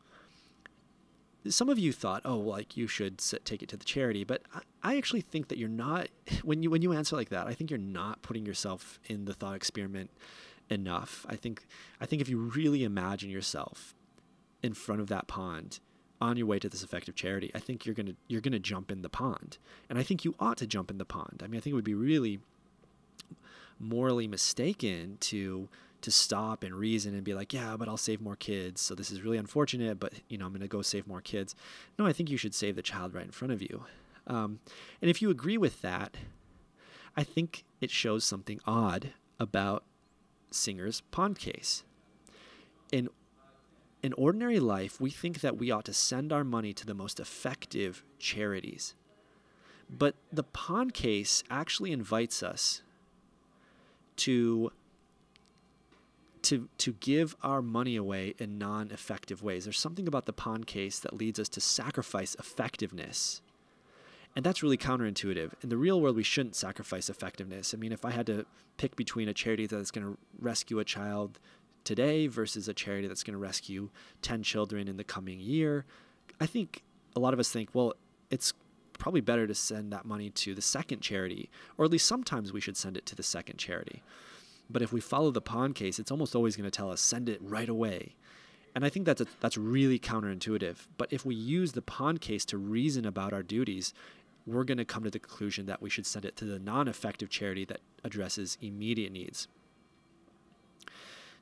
Some 1.49 1.67
of 1.67 1.77
you 1.77 1.91
thought, 1.91 2.21
oh, 2.23 2.37
like 2.37 2.77
you 2.77 2.87
should 2.87 3.19
sit, 3.19 3.43
take 3.43 3.61
it 3.61 3.67
to 3.69 3.77
the 3.77 3.83
charity, 3.83 4.23
but 4.23 4.43
I, 4.53 4.61
I 4.81 4.97
actually 4.97 5.19
think 5.21 5.49
that 5.49 5.57
you're 5.57 5.69
not. 5.69 6.07
When 6.43 6.63
you 6.63 6.69
when 6.69 6.81
you 6.81 6.93
answer 6.93 7.17
like 7.17 7.29
that, 7.29 7.47
I 7.47 7.53
think 7.53 7.69
you're 7.69 7.77
not 7.77 8.21
putting 8.21 8.45
yourself 8.45 8.99
in 9.05 9.25
the 9.25 9.33
thought 9.33 9.55
experiment 9.55 10.09
enough. 10.69 11.25
I 11.27 11.35
think 11.35 11.65
I 11.99 12.05
think 12.05 12.21
if 12.21 12.29
you 12.29 12.37
really 12.37 12.85
imagine 12.85 13.29
yourself 13.29 13.93
in 14.61 14.73
front 14.73 15.01
of 15.01 15.07
that 15.07 15.27
pond 15.27 15.79
on 16.23 16.37
your 16.37 16.47
way 16.47 16.57
to 16.57 16.69
this 16.69 16.83
effective 16.83 17.15
charity, 17.15 17.51
I 17.53 17.59
think 17.59 17.85
you're 17.85 17.93
gonna 17.93 18.15
you're 18.29 18.41
gonna 18.41 18.57
jump 18.57 18.89
in 18.91 19.01
the 19.01 19.09
pond, 19.09 19.57
and 19.89 19.99
I 19.99 20.03
think 20.03 20.23
you 20.23 20.33
ought 20.39 20.57
to 20.57 20.67
jump 20.67 20.89
in 20.89 20.97
the 20.97 21.05
pond. 21.05 21.41
I 21.43 21.47
mean, 21.47 21.57
I 21.57 21.61
think 21.61 21.73
it 21.73 21.75
would 21.75 21.83
be 21.83 21.93
really 21.93 22.39
morally 23.77 24.27
mistaken 24.27 25.17
to 25.19 25.67
to 26.01 26.11
stop 26.11 26.63
and 26.63 26.75
reason 26.75 27.13
and 27.13 27.23
be 27.23 27.33
like, 27.33 27.53
yeah, 27.53 27.77
but 27.77 27.87
I'll 27.87 27.97
save 27.97 28.21
more 28.21 28.35
kids. 28.35 28.81
So 28.81 28.93
this 28.95 29.11
is 29.11 29.21
really 29.21 29.37
unfortunate, 29.37 29.99
but 29.99 30.13
you 30.29 30.37
know, 30.37 30.45
I'm 30.45 30.53
gonna 30.53 30.67
go 30.67 30.81
save 30.81 31.07
more 31.07 31.21
kids. 31.21 31.55
No, 31.99 32.05
I 32.05 32.13
think 32.13 32.29
you 32.29 32.37
should 32.37 32.55
save 32.55 32.77
the 32.77 32.81
child 32.81 33.13
right 33.13 33.25
in 33.25 33.31
front 33.31 33.51
of 33.51 33.61
you. 33.61 33.83
Um, 34.25 34.59
and 35.01 35.11
if 35.11 35.21
you 35.21 35.29
agree 35.29 35.57
with 35.57 35.81
that, 35.81 36.15
I 37.17 37.23
think 37.23 37.65
it 37.81 37.91
shows 37.91 38.23
something 38.23 38.61
odd 38.65 39.11
about 39.39 39.83
Singer's 40.51 41.01
pond 41.11 41.37
case. 41.37 41.83
In 42.93 43.09
in 44.03 44.13
ordinary 44.13 44.59
life, 44.59 44.99
we 44.99 45.09
think 45.09 45.39
that 45.39 45.57
we 45.57 45.71
ought 45.71 45.85
to 45.85 45.93
send 45.93 46.33
our 46.33 46.43
money 46.43 46.73
to 46.73 46.85
the 46.85 46.93
most 46.93 47.19
effective 47.19 48.03
charities. 48.19 48.93
But 49.89 50.15
the 50.31 50.43
pond 50.43 50.93
case 50.93 51.43
actually 51.49 51.91
invites 51.91 52.43
us 52.43 52.81
to 54.17 54.71
to 56.43 56.67
to 56.77 56.93
give 56.93 57.35
our 57.41 57.61
money 57.61 57.95
away 57.95 58.35
in 58.37 58.57
non-effective 58.57 59.41
ways. 59.41 59.63
There's 59.63 59.79
something 59.79 60.07
about 60.07 60.25
the 60.25 60.33
pond 60.33 60.67
case 60.67 60.99
that 60.99 61.13
leads 61.13 61.39
us 61.39 61.49
to 61.49 61.61
sacrifice 61.61 62.35
effectiveness. 62.37 63.41
And 64.35 64.43
that's 64.43 64.63
really 64.63 64.77
counterintuitive. 64.77 65.51
In 65.61 65.69
the 65.69 65.77
real 65.77 66.01
world, 66.01 66.15
we 66.15 66.23
shouldn't 66.23 66.55
sacrifice 66.55 67.07
effectiveness. 67.07 67.73
I 67.73 67.77
mean, 67.77 67.91
if 67.91 68.03
I 68.03 68.11
had 68.11 68.25
to 68.25 68.45
pick 68.77 68.95
between 68.95 69.29
a 69.29 69.33
charity 69.33 69.67
that's 69.67 69.91
going 69.91 70.07
to 70.07 70.17
rescue 70.39 70.79
a 70.79 70.83
child 70.83 71.39
today 71.83 72.27
versus 72.27 72.67
a 72.67 72.73
charity 72.73 73.07
that's 73.07 73.23
going 73.23 73.33
to 73.33 73.39
rescue 73.39 73.89
10 74.21 74.43
children 74.43 74.87
in 74.87 74.97
the 74.97 75.03
coming 75.03 75.39
year, 75.39 75.85
I 76.39 76.45
think 76.45 76.83
a 77.15 77.19
lot 77.19 77.33
of 77.33 77.39
us 77.39 77.49
think, 77.51 77.69
well, 77.73 77.93
it's 78.29 78.53
probably 78.97 79.21
better 79.21 79.47
to 79.47 79.55
send 79.55 79.91
that 79.91 80.05
money 80.05 80.29
to 80.29 80.55
the 80.55 80.61
second 80.61 81.01
charity, 81.01 81.49
or 81.77 81.85
at 81.85 81.91
least 81.91 82.07
sometimes 82.07 82.53
we 82.53 82.61
should 82.61 82.77
send 82.77 82.97
it 82.97 83.05
to 83.07 83.15
the 83.15 83.23
second 83.23 83.57
charity. 83.57 84.01
But 84.69 84.81
if 84.81 84.93
we 84.93 85.01
follow 85.01 85.31
the 85.31 85.41
pond 85.41 85.75
case, 85.75 85.99
it's 85.99 86.11
almost 86.11 86.35
always 86.35 86.55
going 86.55 86.69
to 86.69 86.75
tell 86.75 86.91
us 86.91 87.01
send 87.01 87.29
it 87.29 87.39
right 87.41 87.69
away. 87.69 88.15
And 88.75 88.83
I 88.83 88.89
think 88.89 89.05
that's 89.05 89.21
a, 89.21 89.27
that's 89.39 89.57
really 89.57 89.99
counterintuitive. 89.99 90.87
But 90.97 91.13
if 91.13 91.25
we 91.25 91.35
use 91.35 91.73
the 91.73 91.81
pond 91.81 92.21
case 92.21 92.43
to 92.45 92.57
reason 92.57 93.05
about 93.05 93.33
our 93.33 93.43
duties, 93.43 93.93
we're 94.45 94.63
going 94.63 94.77
to 94.77 94.85
come 94.85 95.03
to 95.03 95.11
the 95.11 95.19
conclusion 95.19 95.67
that 95.67 95.81
we 95.81 95.89
should 95.89 96.05
send 96.05 96.25
it 96.25 96.35
to 96.37 96.45
the 96.45 96.59
non-effective 96.59 97.29
charity 97.29 97.65
that 97.65 97.81
addresses 98.03 98.57
immediate 98.61 99.11
needs. 99.11 99.47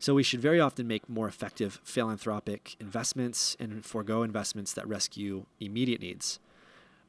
So 0.02 0.16
we 0.16 0.24
should 0.24 0.42
very 0.42 0.60
often 0.60 0.88
make 0.88 1.08
more 1.08 1.28
effective 1.28 1.80
philanthropic 1.84 2.76
investments 2.80 3.56
and 3.60 3.86
forego 3.86 4.24
investments 4.24 4.74
that 4.74 4.88
rescue 4.88 5.46
immediate 5.60 6.02
needs. 6.02 6.40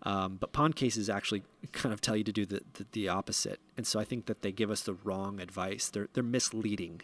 Um, 0.03 0.37
but 0.39 0.53
pond 0.53 0.77
cases 0.77 1.09
actually 1.09 1.43
kind 1.73 1.95
of 1.95 2.03
tell 2.03 2.15
you 2.15 2.25
to 2.25 2.33
do 2.33 2.45
the, 2.45 2.61
the, 2.75 2.87
the, 2.93 3.09
opposite. 3.09 3.61
And 3.79 3.87
so 3.87 3.99
I 3.99 4.05
think 4.05 4.27
that 4.27 4.43
they 4.43 4.53
give 4.53 4.71
us 4.71 4.83
the 4.83 4.93
wrong 4.93 5.41
advice. 5.41 5.89
They're, 5.89 6.09
they're 6.13 6.23
misleading. 6.23 7.01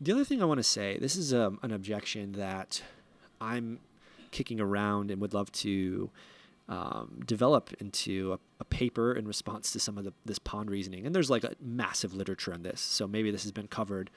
The 0.00 0.12
other 0.12 0.24
thing 0.24 0.40
I 0.40 0.44
want 0.44 0.58
to 0.58 0.62
say 0.64 0.98
this 0.98 1.16
is 1.16 1.34
um, 1.34 1.58
an 1.64 1.72
objection 1.72 2.34
that 2.34 2.80
I'm 3.40 3.80
kicking 4.30 4.60
around 4.60 5.10
and 5.10 5.20
would 5.20 5.34
love 5.34 5.50
to 5.50 6.10
um, 6.68 7.20
develop 7.26 7.72
into 7.78 8.32
a, 8.32 8.38
a, 8.60 8.64
paper 8.64 9.12
in 9.12 9.26
response 9.26 9.70
to 9.72 9.78
some 9.78 9.98
of 9.98 10.04
the, 10.04 10.14
this 10.24 10.38
pond 10.38 10.70
reasoning. 10.70 11.04
And 11.04 11.14
there's 11.14 11.28
like 11.28 11.44
a 11.44 11.54
massive 11.60 12.14
literature 12.14 12.54
on 12.54 12.62
this. 12.62 12.80
So 12.80 13.06
maybe 13.06 13.30
this 13.30 13.42
has 13.42 13.52
been 13.52 13.68
covered. 13.68 14.10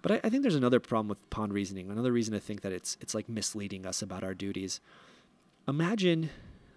But 0.00 0.12
I, 0.12 0.20
I 0.24 0.30
think 0.30 0.42
there's 0.42 0.54
another 0.54 0.78
problem 0.78 1.08
with 1.08 1.28
pond 1.30 1.52
reasoning. 1.52 1.90
Another 1.90 2.12
reason 2.12 2.34
to 2.34 2.40
think 2.40 2.60
that 2.60 2.72
it's, 2.72 2.96
it's 3.00 3.14
like 3.14 3.28
misleading 3.28 3.84
us 3.84 4.00
about 4.00 4.22
our 4.22 4.34
duties. 4.34 4.80
Imagine 5.66 6.30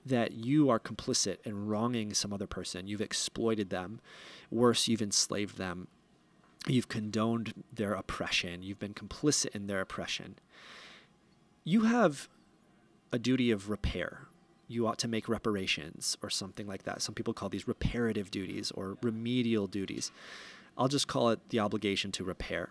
that 0.05 0.33
you 0.33 0.69
are 0.69 0.79
complicit 0.79 1.37
in 1.43 1.67
wronging 1.67 2.13
some 2.13 2.33
other 2.33 2.47
person. 2.47 2.87
You've 2.87 3.01
exploited 3.01 3.69
them. 3.69 3.99
Worse, 4.49 4.87
you've 4.87 5.01
enslaved 5.01 5.57
them. 5.57 5.87
You've 6.67 6.87
condoned 6.87 7.53
their 7.71 7.93
oppression. 7.93 8.63
You've 8.63 8.79
been 8.79 8.93
complicit 8.93 9.55
in 9.55 9.67
their 9.67 9.81
oppression. 9.81 10.35
You 11.63 11.81
have 11.81 12.27
a 13.11 13.19
duty 13.19 13.51
of 13.51 13.69
repair. 13.69 14.27
You 14.67 14.87
ought 14.87 14.97
to 14.99 15.07
make 15.07 15.29
reparations 15.29 16.17
or 16.21 16.29
something 16.29 16.67
like 16.67 16.83
that. 16.83 17.01
Some 17.01 17.15
people 17.15 17.33
call 17.33 17.49
these 17.49 17.67
reparative 17.67 18.31
duties 18.31 18.71
or 18.71 18.97
remedial 19.01 19.67
duties. 19.67 20.11
I'll 20.77 20.87
just 20.87 21.07
call 21.07 21.29
it 21.29 21.39
the 21.49 21.59
obligation 21.59 22.11
to 22.13 22.23
repair. 22.23 22.69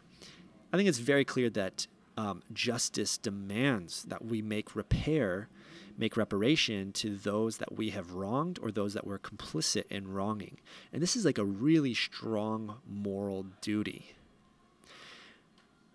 I 0.72 0.76
think 0.76 0.88
it's 0.88 0.98
very 0.98 1.24
clear 1.24 1.50
that 1.50 1.86
um, 2.16 2.42
justice 2.52 3.16
demands 3.16 4.04
that 4.04 4.24
we 4.24 4.42
make 4.42 4.74
repair 4.76 5.48
make 5.96 6.16
reparation 6.16 6.92
to 6.92 7.16
those 7.16 7.58
that 7.58 7.76
we 7.76 7.90
have 7.90 8.12
wronged 8.12 8.58
or 8.60 8.70
those 8.70 8.94
that 8.94 9.06
were 9.06 9.18
complicit 9.18 9.84
in 9.90 10.12
wronging. 10.12 10.58
And 10.92 11.00
this 11.02 11.16
is 11.16 11.24
like 11.24 11.38
a 11.38 11.44
really 11.44 11.94
strong 11.94 12.78
moral 12.86 13.46
duty. 13.60 14.14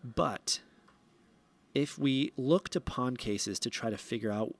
But 0.03 0.61
if 1.75 1.97
we 1.97 2.31
look 2.37 2.69
to 2.69 2.81
pond 2.81 3.17
cases 3.17 3.59
to 3.59 3.69
try 3.69 3.89
to 3.89 3.97
figure 3.97 4.31
out 4.31 4.55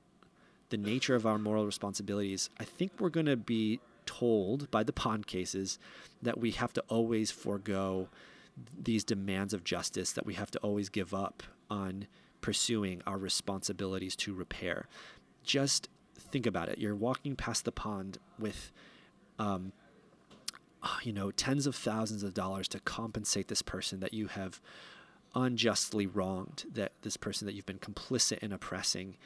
the 0.69 0.77
nature 0.77 1.15
of 1.15 1.25
our 1.25 1.38
moral 1.38 1.65
responsibilities, 1.65 2.49
I 2.60 2.63
think 2.63 2.93
we're 2.99 3.10
going 3.10 3.25
to 3.25 3.38
be 3.38 3.79
told 4.05 4.69
by 4.71 4.84
the 4.84 4.93
pond 4.93 5.27
cases 5.27 5.79
that 6.21 6.39
we 6.39 6.51
have 6.51 6.73
to 6.73 6.84
always 6.88 7.32
forego 7.32 8.10
these 8.77 9.03
demands 9.03 9.53
of 9.53 9.63
justice, 9.63 10.12
that 10.13 10.25
we 10.25 10.34
have 10.34 10.51
to 10.51 10.60
always 10.60 10.89
give 10.89 11.13
up 11.13 11.43
on 11.69 12.08
pursuing 12.41 13.01
our 13.05 13.17
responsibilities 13.17 14.15
to 14.15 14.34
repair 14.34 14.88
just 15.49 15.89
think 16.15 16.45
about 16.45 16.69
it. 16.69 16.77
You're 16.77 16.95
walking 16.95 17.36
past 17.36 17.65
the 17.65 17.71
pond 17.71 18.19
with, 18.38 18.71
um, 19.39 19.73
you 21.03 21.12
know, 21.12 21.32
tens 21.32 21.65
of 21.65 21.75
thousands 21.75 22.23
of 22.23 22.34
dollars 22.34 22.67
to 22.69 22.79
compensate 22.79 23.47
this 23.47 23.62
person 23.62 23.99
that 23.99 24.13
you 24.13 24.27
have 24.27 24.62
unjustly 25.36 26.05
wronged, 26.05 26.65
that 26.71 26.93
this 27.01 27.17
person 27.17 27.45
that 27.47 27.53
you've 27.53 27.65
been 27.65 27.79
complicit 27.79 28.39
in 28.39 28.51
oppressing. 28.51 29.17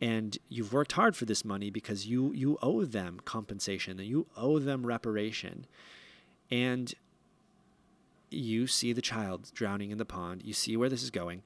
And 0.00 0.38
you've 0.48 0.72
worked 0.72 0.92
hard 0.92 1.16
for 1.16 1.24
this 1.24 1.44
money 1.44 1.70
because 1.70 2.06
you 2.06 2.32
you 2.32 2.56
owe 2.62 2.84
them 2.84 3.20
compensation 3.24 3.98
and 3.98 4.08
you 4.08 4.26
owe 4.36 4.58
them 4.58 4.86
reparation. 4.86 5.66
And 6.50 6.94
you 8.30 8.66
see 8.66 8.92
the 8.92 9.02
child 9.02 9.50
drowning 9.54 9.90
in 9.90 9.98
the 9.98 10.04
pond. 10.04 10.42
You 10.44 10.52
see 10.52 10.76
where 10.76 10.88
this 10.88 11.02
is 11.02 11.10
going 11.10 11.42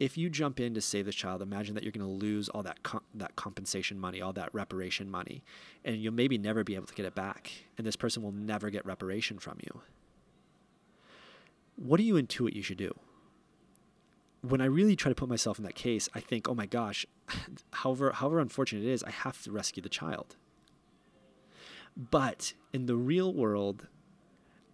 if 0.00 0.16
you 0.16 0.30
jump 0.30 0.58
in 0.58 0.72
to 0.74 0.80
save 0.80 1.04
this 1.04 1.14
child, 1.14 1.42
imagine 1.42 1.74
that 1.74 1.84
you're 1.84 1.92
going 1.92 2.06
to 2.06 2.26
lose 2.26 2.48
all 2.48 2.62
that 2.62 2.78
that 3.14 3.36
compensation 3.36 4.00
money, 4.00 4.20
all 4.20 4.32
that 4.32 4.52
reparation 4.52 5.10
money, 5.10 5.44
and 5.84 5.98
you'll 5.98 6.14
maybe 6.14 6.38
never 6.38 6.64
be 6.64 6.74
able 6.74 6.86
to 6.86 6.94
get 6.94 7.04
it 7.04 7.14
back, 7.14 7.52
and 7.76 7.86
this 7.86 7.96
person 7.96 8.22
will 8.22 8.32
never 8.32 8.70
get 8.70 8.84
reparation 8.86 9.38
from 9.38 9.58
you. 9.60 9.82
What 11.76 11.98
do 11.98 12.02
you 12.02 12.14
intuit 12.14 12.54
you 12.54 12.62
should 12.62 12.78
do? 12.78 12.98
When 14.42 14.60
I 14.60 14.66
really 14.66 14.96
try 14.96 15.10
to 15.10 15.14
put 15.14 15.28
myself 15.28 15.58
in 15.58 15.64
that 15.64 15.74
case, 15.74 16.08
I 16.14 16.20
think, 16.20 16.48
oh 16.48 16.54
my 16.54 16.66
gosh, 16.66 17.04
however 17.72 18.12
however 18.12 18.40
unfortunate 18.40 18.84
it 18.84 18.90
is, 18.90 19.02
I 19.02 19.10
have 19.10 19.42
to 19.42 19.52
rescue 19.52 19.82
the 19.82 19.88
child. 19.88 20.36
But 21.96 22.54
in 22.72 22.86
the 22.86 22.96
real 22.96 23.34
world, 23.34 23.86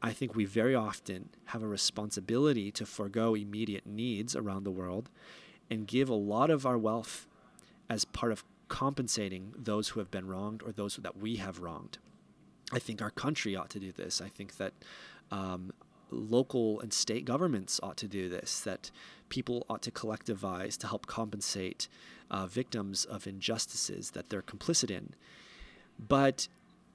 I 0.03 0.13
think 0.13 0.35
we 0.35 0.45
very 0.45 0.75
often 0.75 1.31
have 1.47 1.63
a 1.63 1.69
responsibility 1.69 2.71
to 2.73 2.87
forego 2.87 3.35
immediate 3.35 3.87
needs 3.87 4.37
around 4.37 4.65
the 4.65 4.71
world 4.71 5.11
and 5.71 5.87
give 5.87 6.09
a 6.09 6.15
lot 6.15 6.51
of 6.51 6.67
our 6.67 6.79
wealth 6.79 7.27
as 7.89 8.05
part 8.05 8.33
of 8.33 8.45
compensating 8.69 9.53
those 9.57 9.91
who 9.91 10.01
have 10.01 10.11
been 10.11 10.27
wronged 10.27 10.63
or 10.63 10.73
those 10.73 10.97
that 10.97 11.17
we 11.17 11.37
have 11.37 11.61
wronged. 11.61 11.99
I 12.73 12.79
think 12.79 13.01
our 13.01 13.11
country 13.11 13.57
ought 13.57 13.71
to 13.71 13.81
do 13.81 13.93
this. 13.93 14.21
I 14.21 14.29
think 14.29 14.57
that 14.57 14.73
um, 15.31 15.73
local 16.11 16.81
and 16.81 16.93
state 16.93 17.25
governments 17.25 17.81
ought 17.83 17.97
to 17.99 18.09
do 18.09 18.29
this, 18.29 18.61
that 18.61 18.91
people 19.29 19.67
ought 19.69 19.83
to 19.83 19.91
collectivize 19.91 20.77
to 20.79 20.87
help 20.87 21.07
compensate 21.07 21.89
uh, 22.31 22.47
victims 22.47 23.05
of 23.05 23.27
injustices 23.27 24.13
that 24.13 24.31
they're 24.31 24.43
complicit 24.43 24.91
in. 24.91 25.15
But 25.99 26.49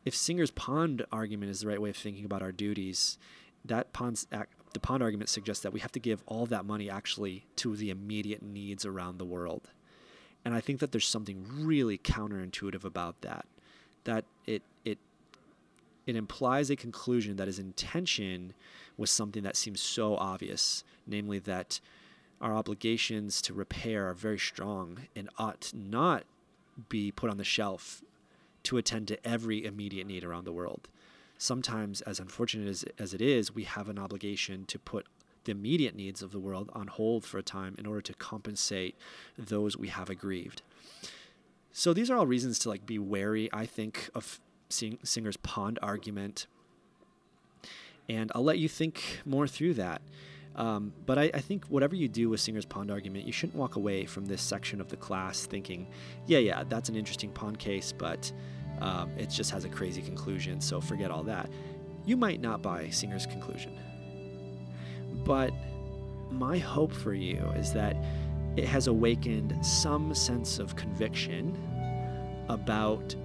if 0.06 0.16
Singer's 0.16 0.52
pond 0.52 1.06
argument 1.12 1.52
is 1.52 1.62
the 1.62 1.68
right 1.68 1.82
way 1.82 1.90
of 1.90 1.98
thinking 1.98 2.26
about 2.26 2.42
our 2.42 2.52
duties, 2.52 3.18
that 3.66 3.94
pond's 3.94 4.28
the 4.74 4.80
pond 4.80 5.04
argument 5.04 5.30
suggests 5.30 5.64
that 5.64 5.74
we 5.74 5.82
have 5.82 5.92
to 5.92 6.00
give 6.00 6.24
all 6.26 6.46
that 6.46 6.66
money 6.66 6.90
actually 6.90 7.46
to 7.58 7.76
the 7.76 7.90
immediate 7.90 8.42
needs 8.42 8.86
around 8.86 9.18
the 9.18 9.26
world. 9.26 9.70
And 10.46 10.56
I 10.56 10.62
think 10.62 10.80
that 10.80 10.92
there's 10.92 11.08
something 11.08 11.46
really 11.50 11.98
counterintuitive 11.98 12.86
about 12.86 13.22
that. 13.22 13.46
That 14.06 14.26
it 14.46 14.64
it 14.86 14.98
it 16.06 16.16
implies 16.16 16.70
a 16.70 16.76
conclusion 16.76 17.36
that 17.36 17.48
is 17.48 17.60
in 17.60 17.74
tension 17.74 18.54
with 18.98 19.10
something 19.10 19.44
that 19.44 19.56
seems 19.56 19.80
so 19.80 20.16
obvious, 20.18 20.84
namely 21.08 21.40
that 21.40 21.80
our 22.40 22.54
obligations 22.54 23.42
to 23.44 23.54
repair 23.54 24.10
are 24.10 24.14
very 24.14 24.40
strong 24.40 25.08
and 25.16 25.30
ought 25.38 25.72
not 25.74 26.24
be 26.90 27.12
put 27.12 27.30
on 27.30 27.38
the 27.38 27.44
shelf 27.44 28.02
to 28.64 28.78
attend 28.78 29.08
to 29.08 29.28
every 29.28 29.64
immediate 29.64 30.08
need 30.08 30.24
around 30.24 30.46
the 30.46 30.52
world. 30.52 30.88
Sometimes, 31.38 32.02
as 32.02 32.20
unfortunate 32.20 32.68
as, 32.68 32.86
as 33.00 33.14
it 33.14 33.22
is, 33.22 33.54
we 33.54 33.64
have 33.64 33.90
an 33.90 33.98
obligation 33.98 34.66
to 34.66 34.78
put 34.78 35.08
the 35.44 35.52
immediate 35.52 35.96
needs 35.96 36.22
of 36.22 36.32
the 36.32 36.40
world 36.40 36.70
on 36.74 36.88
hold 36.88 37.26
for 37.26 37.40
a 37.40 37.44
time 37.44 37.76
in 37.80 37.88
order 37.88 38.02
to 38.02 38.14
compensate 38.14 38.96
those 39.38 39.76
we 39.78 39.88
have 39.88 40.10
aggrieved. 40.10 40.62
So 41.72 41.94
these 41.94 42.12
are 42.12 42.18
all 42.18 42.28
reasons 42.28 42.60
to 42.60 42.70
like 42.70 42.86
be 42.86 43.00
wary, 43.00 43.50
I 43.52 43.66
think, 43.66 44.10
of 44.14 44.40
Sing- 44.72 45.00
Singer's 45.04 45.38
pond 45.38 45.80
argument. 45.82 46.48
And 48.10 48.32
I'll 48.34 48.44
let 48.44 48.60
you 48.60 48.68
think 48.68 49.22
more 49.26 49.48
through 49.48 49.76
that. 49.76 50.02
Um, 50.56 50.94
but 51.06 51.18
I, 51.18 51.32
I, 51.34 51.40
think 51.40 51.66
whatever 51.68 51.96
you 51.96 52.10
do 52.10 52.30
with 52.30 52.42
Singer's 52.42 52.66
pond 52.66 52.92
argument, 52.92 53.26
you 53.26 53.32
shouldn't 53.32 53.58
walk 53.58 53.78
away 53.78 54.04
from 54.06 54.26
this 54.26 54.42
section 54.42 54.82
of 54.82 54.90
the 54.90 54.98
class 54.98 55.46
thinking, 55.46 55.88
yeah, 56.26 56.40
yeah, 56.40 56.64
that's 56.68 56.90
an 56.90 56.98
interesting 56.98 57.32
pond 57.32 57.58
case, 57.58 57.94
but 57.94 58.30
um, 58.82 59.12
it 59.18 59.30
just 59.30 59.50
has 59.52 59.64
a 59.64 59.70
crazy 59.70 60.02
conclusion, 60.02 60.60
so 60.60 60.82
forget 60.82 61.10
all 61.10 61.24
that. 61.24 61.50
You 62.06 62.18
might 62.18 62.42
not 62.42 62.62
buy 62.62 62.90
Singer's 62.90 63.26
conclusion. 63.26 63.80
But 65.24 65.54
my 66.32 66.58
hope 66.58 66.92
for 66.92 67.14
you 67.14 67.38
is 67.56 67.72
that 67.74 67.96
it 68.58 68.66
has 68.66 68.88
awakened 68.88 69.66
some 69.66 70.14
sense 70.14 70.60
of 70.60 70.76
conviction 70.76 71.58
about 72.50 73.16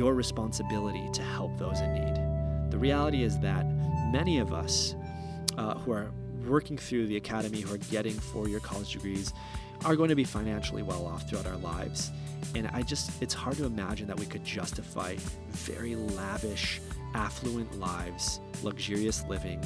your 0.00 0.14
responsibility 0.14 1.06
to 1.12 1.20
help 1.20 1.58
those 1.58 1.78
in 1.82 1.92
need. 1.92 2.70
The 2.70 2.78
reality 2.78 3.22
is 3.22 3.38
that 3.40 3.66
many 4.10 4.38
of 4.38 4.50
us 4.50 4.94
uh, 5.58 5.74
who 5.74 5.92
are 5.92 6.10
working 6.46 6.78
through 6.78 7.06
the 7.06 7.18
academy, 7.18 7.60
who 7.60 7.74
are 7.74 7.84
getting 7.90 8.14
four 8.14 8.48
year 8.48 8.60
college 8.60 8.94
degrees, 8.94 9.34
are 9.84 9.94
going 9.96 10.08
to 10.08 10.14
be 10.14 10.24
financially 10.24 10.82
well 10.82 11.04
off 11.04 11.28
throughout 11.28 11.46
our 11.46 11.58
lives. 11.58 12.10
And 12.54 12.66
I 12.68 12.80
just, 12.80 13.10
it's 13.20 13.34
hard 13.34 13.58
to 13.58 13.66
imagine 13.66 14.06
that 14.06 14.18
we 14.18 14.24
could 14.24 14.42
justify 14.42 15.16
very 15.50 15.94
lavish, 15.96 16.80
affluent 17.14 17.78
lives, 17.78 18.40
luxurious 18.62 19.22
living, 19.28 19.62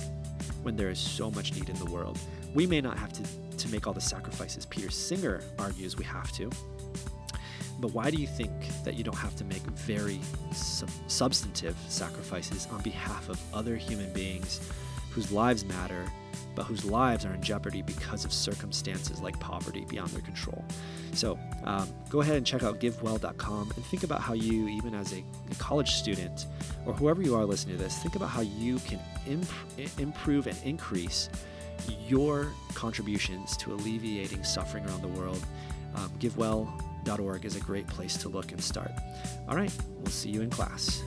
when 0.65 0.75
there 0.75 0.91
is 0.91 0.99
so 0.99 1.31
much 1.31 1.55
need 1.55 1.69
in 1.69 1.77
the 1.77 1.87
world. 1.93 2.19
We 2.55 2.67
may 2.67 2.81
not 2.81 2.99
have 2.99 3.13
to, 3.13 3.57
to 3.57 3.69
make 3.69 3.87
all 3.87 3.93
the 3.93 4.01
sacrifices 4.01 4.67
Peter 4.67 4.91
Singer 4.91 5.43
argues 5.61 5.97
we 5.97 6.05
have 6.07 6.33
to. 6.33 6.51
But 7.85 7.93
why 7.93 8.11
do 8.11 8.17
you 8.17 8.27
think 8.27 8.51
that 8.85 8.95
you 8.95 9.05
don't 9.05 9.19
have 9.19 9.37
to 9.37 9.45
make 9.45 9.61
very 9.61 10.19
sub- 10.53 10.89
substantive 11.07 11.77
sacrifices 11.91 12.67
on 12.73 12.81
behalf 12.81 13.29
of 13.29 13.39
other 13.53 13.77
human 13.77 14.11
beings 14.15 14.59
whose 15.11 15.31
lives 15.31 15.67
matter, 15.67 16.11
but 16.55 16.63
whose 16.63 16.87
lives 16.87 17.27
are 17.27 17.35
in 17.35 17.43
jeopardy 17.43 17.83
because 17.83 18.25
of 18.25 18.33
circumstances 18.33 19.21
like 19.21 19.39
poverty 19.39 19.85
beyond 19.91 20.09
their 20.13 20.23
control? 20.23 20.65
So 21.13 21.39
um, 21.65 21.93
go 22.09 22.23
ahead 22.23 22.37
and 22.39 22.47
check 22.47 22.63
out 22.63 22.81
givewell.com 22.81 23.73
and 23.77 23.85
think 23.85 24.03
about 24.03 24.23
how 24.23 24.33
you, 24.33 24.67
even 24.69 24.95
as 24.95 25.13
a, 25.13 25.23
a, 25.51 25.55
college 25.57 25.91
student 25.91 26.47
or 26.87 26.95
whoever 26.95 27.21
you 27.21 27.37
are 27.37 27.45
listening 27.45 27.77
to 27.77 27.83
this, 27.83 27.99
think 27.99 28.17
about 28.17 28.31
how 28.31 28.41
you 28.41 28.79
can 28.79 28.99
imp- 29.27 30.01
improve 30.01 30.47
and 30.47 30.57
increase 30.65 31.29
your 32.09 32.51
contributions 32.73 33.59
to 33.59 33.75
alleviating 33.75 34.43
suffering 34.43 34.87
around 34.87 35.03
the 35.03 35.09
world. 35.09 35.45
Um, 35.97 36.11
GiveWell.org 36.19 36.94
is 37.45 37.57
a 37.57 37.61
great 37.61 37.87
place 37.87 38.17
to 38.19 38.29
look 38.29 38.53
and 38.53 38.61
start. 38.61 38.93
All 39.49 39.57
right, 39.57 39.73
we'll 39.99 40.07
see 40.07 40.31
you 40.31 40.43
in 40.43 40.51
class. 40.51 41.03